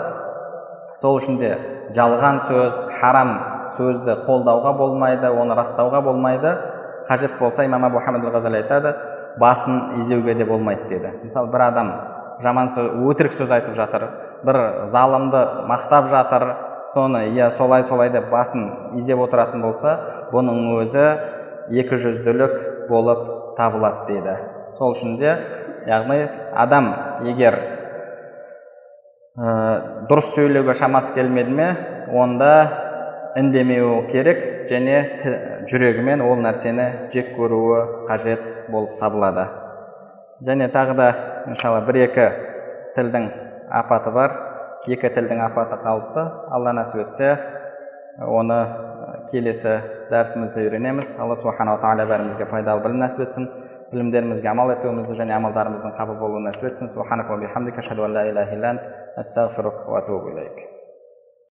сол 0.98 1.20
үшін 1.20 1.38
де 1.38 1.52
жалған 1.94 2.40
сөз 2.48 2.80
харам 3.00 3.34
сөзді 3.76 4.16
қолдауға 4.26 4.72
болмайды 4.78 5.30
оны 5.30 5.54
растауға 5.58 6.02
болмайды 6.02 6.56
қажет 7.08 7.38
болса 7.38 7.64
имам 7.66 7.84
абу 7.84 8.00
хамид 8.04 8.24
ғазали 8.24 8.62
айтады 8.62 8.94
басын 9.38 10.00
изеуге 10.00 10.34
де 10.34 10.44
болмайды 10.44 10.88
деді 10.88 11.12
мысалы 11.22 11.50
бір 11.52 11.66
адам 11.68 11.92
жаман 12.42 12.72
сөз 12.74 12.90
өтірік 13.12 13.36
сөз 13.38 13.54
айтып 13.54 13.76
жатыр 13.76 14.08
бір 14.44 14.86
залымды 14.86 15.44
мақтап 15.70 16.10
жатыр 16.10 16.46
соны 16.94 17.28
иә 17.30 17.50
солай 17.50 17.82
солай 17.82 18.10
деп 18.10 18.30
басын 18.30 18.96
изеп 18.98 19.20
отыратын 19.22 19.62
болса 19.62 19.96
бұның 20.32 20.80
өзі 20.80 21.06
екі 21.70 21.98
жүзділік 22.02 22.54
болып 22.88 23.56
табылады 23.58 24.06
дейді. 24.08 24.36
Сол 24.78 24.94
үшін 24.96 25.16
де 25.20 25.36
яғни 25.86 26.24
адам 26.56 26.92
егер 27.26 27.56
ә, 29.38 30.06
дұрыс 30.10 30.32
сөйлеуге 30.34 30.74
шамасы 30.74 31.14
келмеді 31.14 31.54
ме 31.54 31.68
онда 32.10 32.52
үндемеуі 33.38 34.10
керек 34.10 34.44
және 34.70 35.00
жүрегімен 35.70 36.22
ол 36.24 36.40
нәрсені 36.42 37.10
жек 37.14 37.34
көруі 37.36 38.06
қажет 38.08 38.70
болып 38.70 38.98
табылады. 39.00 39.46
Және 40.46 40.70
тағы 40.72 40.96
да 40.98 41.08
иншалла 41.46 41.82
бір 41.86 42.02
екі 42.08 42.28
тілдің 42.96 43.30
апаты 43.70 44.10
бар. 44.10 44.49
Екі 44.88 45.10
тілдің 45.12 45.42
апаты 45.44 45.76
қалыпты. 45.82 46.24
Алла 46.50 46.72
нәсіп 46.78 47.04
етсе 47.04 47.36
оны 48.20 48.60
келесі 49.30 49.80
дәрісімізде 50.10 50.64
үйренеміз. 50.68 51.16
Алла 51.20 51.36
субханала 51.36 51.80
тағала 51.82 52.08
бәрімізге 52.08 52.48
пайдалы 52.48 52.84
білім 52.86 53.04
нәсіп 53.04 53.26
етсін. 53.26 53.48
Білімдерімізге 53.92 54.48
амал 54.48 54.70
етуімізді 54.76 55.18
және 55.18 55.34
амалдарымыздың 55.36 55.96
қабыл 55.98 56.20
болуын 56.20 56.46
нәсіп 56.48 56.70
етсін. 56.70 56.88